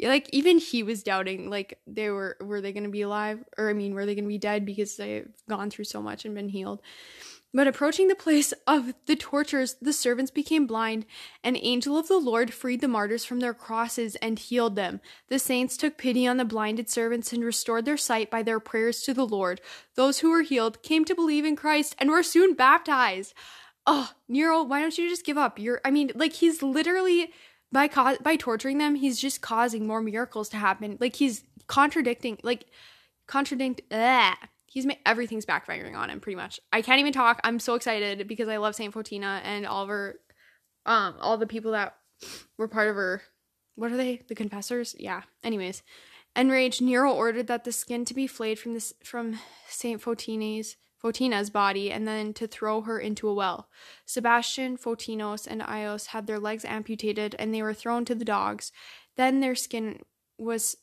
Like 0.00 0.28
even 0.32 0.58
he 0.58 0.82
was 0.82 1.02
doubting 1.02 1.48
like 1.48 1.78
they 1.86 2.10
were 2.10 2.36
were 2.40 2.60
they 2.60 2.72
going 2.72 2.84
to 2.84 2.90
be 2.90 3.02
alive 3.02 3.44
or 3.56 3.70
I 3.70 3.72
mean 3.72 3.94
were 3.94 4.06
they 4.06 4.14
going 4.14 4.24
to 4.24 4.28
be 4.28 4.38
dead 4.38 4.66
because 4.66 4.96
they've 4.96 5.28
gone 5.48 5.70
through 5.70 5.84
so 5.84 6.02
much 6.02 6.24
and 6.24 6.34
been 6.34 6.48
healed. 6.48 6.82
But 7.56 7.68
approaching 7.68 8.08
the 8.08 8.16
place 8.16 8.52
of 8.66 8.94
the 9.06 9.14
tortures, 9.14 9.76
the 9.80 9.92
servants 9.92 10.32
became 10.32 10.66
blind. 10.66 11.06
An 11.44 11.56
angel 11.56 11.96
of 11.96 12.08
the 12.08 12.18
Lord 12.18 12.52
freed 12.52 12.80
the 12.80 12.88
martyrs 12.88 13.24
from 13.24 13.38
their 13.38 13.54
crosses 13.54 14.16
and 14.16 14.40
healed 14.40 14.74
them. 14.74 15.00
The 15.28 15.38
saints 15.38 15.76
took 15.76 15.96
pity 15.96 16.26
on 16.26 16.36
the 16.36 16.44
blinded 16.44 16.90
servants 16.90 17.32
and 17.32 17.44
restored 17.44 17.84
their 17.84 17.96
sight 17.96 18.28
by 18.28 18.42
their 18.42 18.58
prayers 18.58 19.02
to 19.02 19.14
the 19.14 19.26
Lord. 19.26 19.60
Those 19.94 20.18
who 20.18 20.30
were 20.30 20.42
healed 20.42 20.82
came 20.82 21.04
to 21.04 21.14
believe 21.14 21.44
in 21.44 21.54
Christ 21.54 21.94
and 21.98 22.10
were 22.10 22.24
soon 22.24 22.54
baptized. 22.54 23.34
Oh, 23.86 24.10
Nero, 24.26 24.64
why 24.64 24.80
don't 24.80 24.98
you 24.98 25.08
just 25.08 25.24
give 25.24 25.38
up? 25.38 25.56
You're 25.56 25.80
I 25.84 25.92
mean, 25.92 26.10
like 26.16 26.32
he's 26.32 26.60
literally 26.60 27.30
by 27.70 27.86
co- 27.86 28.16
by 28.20 28.34
torturing 28.34 28.78
them, 28.78 28.96
he's 28.96 29.20
just 29.20 29.42
causing 29.42 29.86
more 29.86 30.00
miracles 30.02 30.48
to 30.48 30.56
happen. 30.56 30.98
Like 31.00 31.14
he's 31.14 31.44
contradicting 31.68 32.38
like 32.42 32.66
contradict 33.28 33.80
ugh 33.92 34.36
he's 34.74 34.84
made 34.84 34.98
everything's 35.06 35.46
backfiring 35.46 35.96
on 35.96 36.10
him 36.10 36.20
pretty 36.20 36.36
much. 36.36 36.58
I 36.72 36.82
can't 36.82 37.00
even 37.00 37.12
talk. 37.12 37.40
I'm 37.44 37.60
so 37.60 37.74
excited 37.74 38.26
because 38.26 38.48
I 38.48 38.56
love 38.58 38.74
Saint 38.74 38.92
Fotina 38.92 39.40
and 39.44 39.64
all 39.64 39.84
of 39.84 39.88
her 39.88 40.16
um 40.84 41.14
all 41.20 41.38
the 41.38 41.46
people 41.46 41.72
that 41.72 41.96
were 42.58 42.68
part 42.68 42.88
of 42.88 42.96
her 42.96 43.22
what 43.76 43.90
are 43.90 43.96
they? 43.96 44.20
The 44.28 44.34
confessors? 44.34 44.94
Yeah. 44.98 45.22
Anyways. 45.42 45.82
Enraged, 46.36 46.82
Nero 46.82 47.12
ordered 47.12 47.46
that 47.46 47.64
the 47.64 47.72
skin 47.72 48.04
to 48.04 48.14
be 48.14 48.26
flayed 48.26 48.58
from 48.58 48.74
this 48.74 48.92
from 49.04 49.38
Saint 49.68 50.00
Fotina's 50.00 50.76
Fotina's 51.02 51.50
body 51.50 51.92
and 51.92 52.08
then 52.08 52.32
to 52.34 52.46
throw 52.46 52.80
her 52.80 52.98
into 52.98 53.28
a 53.28 53.34
well. 53.34 53.68
Sebastian, 54.06 54.76
Fotinos, 54.78 55.46
and 55.46 55.60
Ios 55.60 56.06
had 56.06 56.26
their 56.26 56.40
legs 56.40 56.64
amputated 56.64 57.36
and 57.38 57.54
they 57.54 57.62
were 57.62 57.74
thrown 57.74 58.04
to 58.06 58.14
the 58.14 58.24
dogs. 58.24 58.72
Then 59.16 59.40
their 59.40 59.54
skin 59.54 60.00
was 60.38 60.76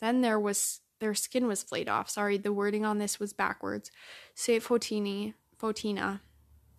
then 0.00 0.20
there 0.20 0.38
was 0.38 0.80
their 1.04 1.14
skin 1.14 1.46
was 1.46 1.62
flayed 1.62 1.86
off. 1.86 2.08
Sorry, 2.08 2.38
the 2.38 2.50
wording 2.50 2.86
on 2.86 2.96
this 2.96 3.20
was 3.20 3.34
backwards. 3.34 3.90
Say 4.34 4.58
Fotini, 4.58 5.34
Fotina. 5.60 6.20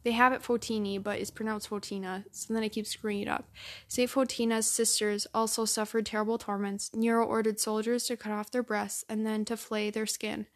They 0.03 0.13
have 0.13 0.33
it 0.33 0.41
Fotini, 0.41 1.01
but 1.01 1.19
it's 1.19 1.29
pronounced 1.29 1.69
Fotina, 1.69 2.25
so 2.31 2.51
then 2.51 2.63
I 2.63 2.69
keep 2.69 2.87
screwing 2.87 3.21
it 3.21 3.27
up. 3.27 3.47
Saint 3.87 4.09
Fotina's 4.09 4.65
sisters 4.65 5.27
also 5.31 5.63
suffered 5.63 6.07
terrible 6.07 6.39
torments. 6.39 6.89
Nero 6.95 7.23
ordered 7.23 7.59
soldiers 7.59 8.05
to 8.05 8.17
cut 8.17 8.31
off 8.31 8.49
their 8.49 8.63
breasts 8.63 9.05
and 9.07 9.27
then 9.27 9.45
to 9.45 9.55
flay 9.55 9.91
their 9.91 10.07
skin. 10.07 10.47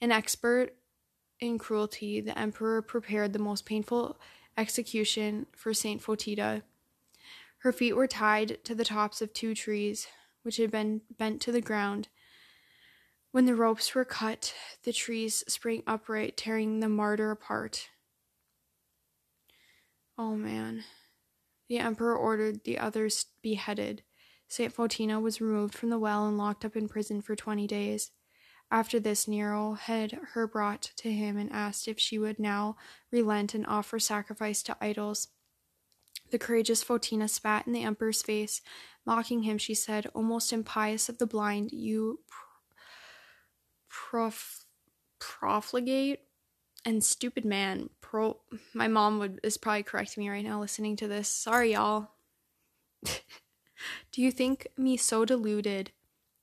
An 0.00 0.12
expert 0.12 0.76
in 1.40 1.58
cruelty, 1.58 2.20
the 2.20 2.38
emperor 2.38 2.80
prepared 2.80 3.32
the 3.32 3.40
most 3.40 3.66
painful 3.66 4.20
execution 4.56 5.46
for 5.56 5.74
Saint 5.74 6.00
Fotina. 6.00 6.62
Her 7.58 7.72
feet 7.72 7.96
were 7.96 8.06
tied 8.06 8.62
to 8.62 8.76
the 8.76 8.84
tops 8.84 9.20
of 9.20 9.32
two 9.32 9.52
trees, 9.52 10.06
which 10.44 10.58
had 10.58 10.70
been 10.70 11.00
bent 11.18 11.40
to 11.42 11.50
the 11.50 11.60
ground, 11.60 12.06
when 13.36 13.44
the 13.44 13.54
ropes 13.54 13.94
were 13.94 14.02
cut, 14.02 14.54
the 14.84 14.94
trees 14.94 15.44
sprang 15.46 15.82
upright, 15.86 16.38
tearing 16.38 16.80
the 16.80 16.88
martyr 16.88 17.30
apart. 17.30 17.90
Oh 20.16 20.34
man. 20.36 20.84
The 21.68 21.76
emperor 21.76 22.16
ordered 22.16 22.64
the 22.64 22.78
others 22.78 23.26
beheaded. 23.42 24.02
Saint 24.48 24.74
Fotina 24.74 25.20
was 25.20 25.42
removed 25.42 25.74
from 25.74 25.90
the 25.90 25.98
well 25.98 26.26
and 26.26 26.38
locked 26.38 26.64
up 26.64 26.76
in 26.76 26.88
prison 26.88 27.20
for 27.20 27.36
twenty 27.36 27.66
days. 27.66 28.10
After 28.70 28.98
this, 28.98 29.28
Nero 29.28 29.74
had 29.74 30.18
her 30.32 30.46
brought 30.46 30.92
to 30.96 31.12
him 31.12 31.36
and 31.36 31.52
asked 31.52 31.88
if 31.88 32.00
she 32.00 32.18
would 32.18 32.38
now 32.38 32.78
relent 33.12 33.52
and 33.52 33.66
offer 33.66 33.98
sacrifice 33.98 34.62
to 34.62 34.78
idols. 34.80 35.28
The 36.30 36.38
courageous 36.38 36.82
Fotina 36.82 37.28
spat 37.28 37.66
in 37.66 37.74
the 37.74 37.82
emperor's 37.82 38.22
face. 38.22 38.62
Mocking 39.04 39.42
him, 39.42 39.58
she 39.58 39.74
said, 39.74 40.06
O 40.14 40.22
most 40.22 40.54
impious 40.54 41.10
of 41.10 41.18
the 41.18 41.26
blind, 41.26 41.70
you 41.70 42.20
prof 43.96 44.64
profligate 45.18 46.20
and 46.84 47.02
stupid 47.02 47.44
man. 47.46 47.88
Pro 48.02 48.36
my 48.74 48.88
mom 48.88 49.18
would 49.18 49.40
is 49.42 49.56
probably 49.56 49.82
correcting 49.82 50.22
me 50.22 50.28
right 50.28 50.44
now 50.44 50.60
listening 50.60 50.96
to 50.96 51.08
this. 51.08 51.28
Sorry 51.28 51.72
y'all. 51.72 52.10
Do 53.04 54.22
you 54.22 54.30
think 54.30 54.66
me 54.76 54.96
so 54.96 55.24
deluded 55.24 55.92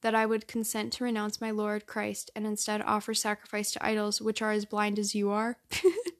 that 0.01 0.15
I 0.15 0.25
would 0.25 0.47
consent 0.47 0.93
to 0.93 1.03
renounce 1.03 1.39
my 1.39 1.51
Lord 1.51 1.85
Christ 1.85 2.31
and 2.35 2.45
instead 2.45 2.81
offer 2.81 3.13
sacrifice 3.13 3.71
to 3.71 3.85
idols 3.85 4.19
which 4.19 4.41
are 4.41 4.51
as 4.51 4.65
blind 4.65 4.97
as 4.97 5.13
you 5.13 5.29
are? 5.29 5.57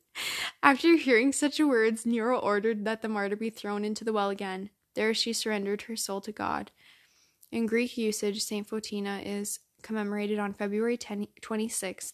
After 0.63 0.95
hearing 0.95 1.33
such 1.33 1.59
words, 1.59 2.05
Nero 2.05 2.37
ordered 2.37 2.85
that 2.85 3.01
the 3.01 3.09
martyr 3.09 3.35
be 3.35 3.49
thrown 3.49 3.83
into 3.83 4.03
the 4.03 4.13
well 4.13 4.29
again. 4.29 4.69
There 4.93 5.13
she 5.13 5.33
surrendered 5.33 5.83
her 5.83 5.95
soul 5.95 6.21
to 6.21 6.31
God. 6.31 6.71
In 7.51 7.65
Greek 7.65 7.97
usage, 7.97 8.41
Saint 8.41 8.69
Fotina 8.69 9.21
is 9.25 9.59
commemorated 9.83 10.39
on 10.39 10.53
February 10.53 10.97
10, 10.97 11.27
26th. 11.41 12.13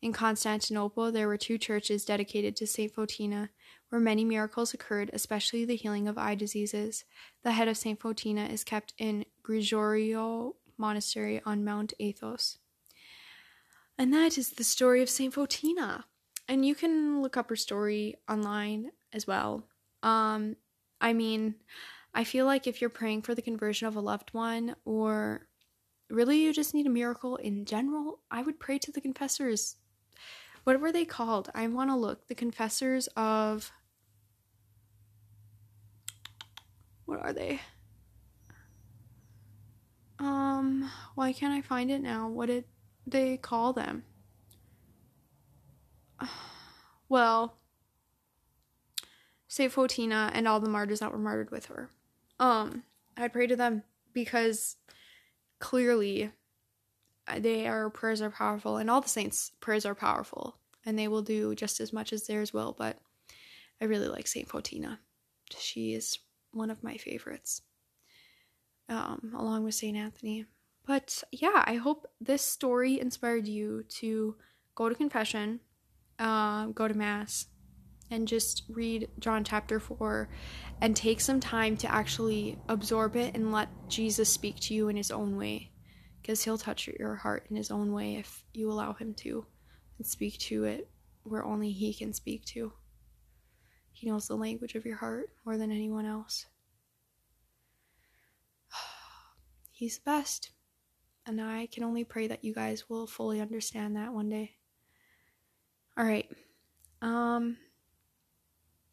In 0.00 0.12
Constantinople, 0.12 1.10
there 1.10 1.26
were 1.26 1.36
two 1.36 1.58
churches 1.58 2.04
dedicated 2.04 2.54
to 2.56 2.66
St. 2.66 2.94
Fotina, 2.94 3.48
where 3.88 4.00
many 4.00 4.24
miracles 4.24 4.72
occurred, 4.72 5.10
especially 5.12 5.64
the 5.64 5.76
healing 5.76 6.06
of 6.06 6.16
eye 6.16 6.34
diseases. 6.34 7.04
The 7.42 7.52
head 7.52 7.68
of 7.68 7.76
St. 7.76 7.98
Fotina 7.98 8.50
is 8.50 8.64
kept 8.64 8.94
in 8.96 9.24
Grigorio 9.42 10.54
Monastery 10.76 11.42
on 11.44 11.64
Mount 11.64 11.92
Athos. 11.98 12.58
And 13.98 14.12
that 14.12 14.38
is 14.38 14.50
the 14.50 14.64
story 14.64 15.02
of 15.02 15.10
St. 15.10 15.34
Fotina. 15.34 16.04
And 16.46 16.64
you 16.64 16.74
can 16.74 17.20
look 17.20 17.36
up 17.36 17.50
her 17.50 17.56
story 17.56 18.14
online 18.28 18.92
as 19.12 19.26
well. 19.26 19.64
Um, 20.02 20.56
I 21.00 21.12
mean, 21.12 21.56
I 22.14 22.24
feel 22.24 22.46
like 22.46 22.66
if 22.66 22.80
you're 22.80 22.90
praying 22.90 23.22
for 23.22 23.34
the 23.34 23.42
conversion 23.42 23.88
of 23.88 23.96
a 23.96 24.00
loved 24.00 24.32
one 24.32 24.76
or 24.84 25.48
really 26.10 26.38
you 26.38 26.52
just 26.52 26.74
need 26.74 26.86
a 26.86 26.90
miracle 26.90 27.36
in 27.36 27.64
general, 27.64 28.20
I 28.30 28.42
would 28.42 28.58
pray 28.58 28.78
to 28.78 28.92
the 28.92 29.00
confessors. 29.00 29.76
What 30.64 30.80
were 30.80 30.92
they 30.92 31.04
called? 31.04 31.50
I 31.54 31.66
want 31.68 31.90
to 31.90 31.96
look. 31.96 32.28
The 32.28 32.34
confessors 32.34 33.08
of. 33.16 33.72
What 37.04 37.20
are 37.20 37.32
they? 37.32 37.60
Um, 40.18 40.90
why 41.14 41.32
can't 41.32 41.54
I 41.54 41.62
find 41.62 41.90
it 41.90 42.02
now? 42.02 42.28
What 42.28 42.46
did 42.46 42.64
they 43.06 43.36
call 43.36 43.72
them? 43.72 44.04
Well, 47.10 47.56
Saint 49.46 49.72
Fotina 49.72 50.30
and 50.34 50.46
all 50.46 50.60
the 50.60 50.68
martyrs 50.68 51.00
that 51.00 51.10
were 51.10 51.16
martyred 51.16 51.50
with 51.50 51.64
her. 51.66 51.90
Um, 52.38 52.82
I'd 53.16 53.32
pray 53.32 53.46
to 53.46 53.56
them 53.56 53.82
because 54.12 54.76
clearly 55.58 56.30
uh, 57.26 57.38
they 57.38 57.66
our 57.66 57.90
prayers 57.90 58.22
are 58.22 58.30
powerful 58.30 58.76
and 58.76 58.90
all 58.90 59.00
the 59.00 59.08
saints 59.08 59.52
prayers 59.60 59.84
are 59.84 59.94
powerful 59.94 60.56
and 60.84 60.98
they 60.98 61.08
will 61.08 61.22
do 61.22 61.54
just 61.54 61.80
as 61.80 61.92
much 61.92 62.12
as 62.12 62.26
theirs 62.26 62.52
will 62.52 62.74
but 62.78 62.98
i 63.80 63.84
really 63.84 64.08
like 64.08 64.26
saint 64.26 64.48
fotina 64.48 64.98
she 65.56 65.94
is 65.94 66.18
one 66.52 66.70
of 66.70 66.82
my 66.82 66.96
favorites 66.96 67.62
um, 68.90 69.34
along 69.36 69.64
with 69.64 69.74
saint 69.74 69.96
anthony. 69.96 70.46
But 70.86 71.22
yeah 71.30 71.64
i 71.66 71.74
hope 71.74 72.06
this 72.20 72.42
story 72.42 72.98
inspired 72.98 73.46
you 73.46 73.82
to 74.00 74.36
go 74.74 74.88
to 74.88 74.94
confession 74.94 75.60
uh, 76.18 76.66
go 76.66 76.88
to 76.88 76.94
mass 76.94 77.46
and 78.10 78.28
just 78.28 78.62
read 78.68 79.08
John 79.18 79.44
chapter 79.44 79.78
4 79.78 80.28
and 80.80 80.96
take 80.96 81.20
some 81.20 81.40
time 81.40 81.76
to 81.78 81.92
actually 81.92 82.58
absorb 82.68 83.16
it 83.16 83.34
and 83.34 83.52
let 83.52 83.68
Jesus 83.88 84.28
speak 84.28 84.58
to 84.60 84.74
you 84.74 84.88
in 84.88 84.96
his 84.96 85.10
own 85.10 85.36
way. 85.36 85.70
Because 86.20 86.42
he'll 86.42 86.58
touch 86.58 86.88
your 86.98 87.16
heart 87.16 87.46
in 87.50 87.56
his 87.56 87.70
own 87.70 87.92
way 87.92 88.16
if 88.16 88.44
you 88.52 88.70
allow 88.70 88.92
him 88.92 89.14
to 89.14 89.46
and 89.98 90.06
speak 90.06 90.38
to 90.38 90.64
it 90.64 90.88
where 91.22 91.44
only 91.44 91.72
he 91.72 91.92
can 91.92 92.12
speak 92.12 92.44
to. 92.46 92.72
He 93.92 94.08
knows 94.08 94.28
the 94.28 94.36
language 94.36 94.74
of 94.74 94.86
your 94.86 94.96
heart 94.96 95.30
more 95.44 95.56
than 95.56 95.70
anyone 95.70 96.06
else. 96.06 96.46
He's 99.72 99.98
the 99.98 100.04
best. 100.04 100.50
And 101.26 101.40
I 101.40 101.66
can 101.66 101.84
only 101.84 102.04
pray 102.04 102.26
that 102.28 102.44
you 102.44 102.54
guys 102.54 102.88
will 102.88 103.06
fully 103.06 103.40
understand 103.40 103.96
that 103.96 104.14
one 104.14 104.28
day. 104.28 104.52
All 105.96 106.04
right. 106.04 106.30
Um 107.02 107.58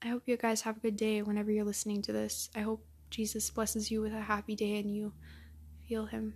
I 0.06 0.10
hope 0.10 0.28
you 0.28 0.38
guys 0.38 0.62
have 0.62 0.78
a 0.78 0.80
good 0.80 0.98
day 0.98 1.24
whenever 1.24 1.52
you're 1.52 1.66
listening 1.66 2.04
to 2.04 2.14
this. 2.14 2.52
I 2.56 2.62
hope 2.62 2.86
Jesus 3.10 3.50
blesses 3.50 3.90
you 3.90 4.02
with 4.02 4.14
a 4.14 4.22
happy 4.22 4.56
day 4.56 4.78
and 4.78 4.96
you 4.96 5.14
feel 5.88 6.06
Him. 6.06 6.36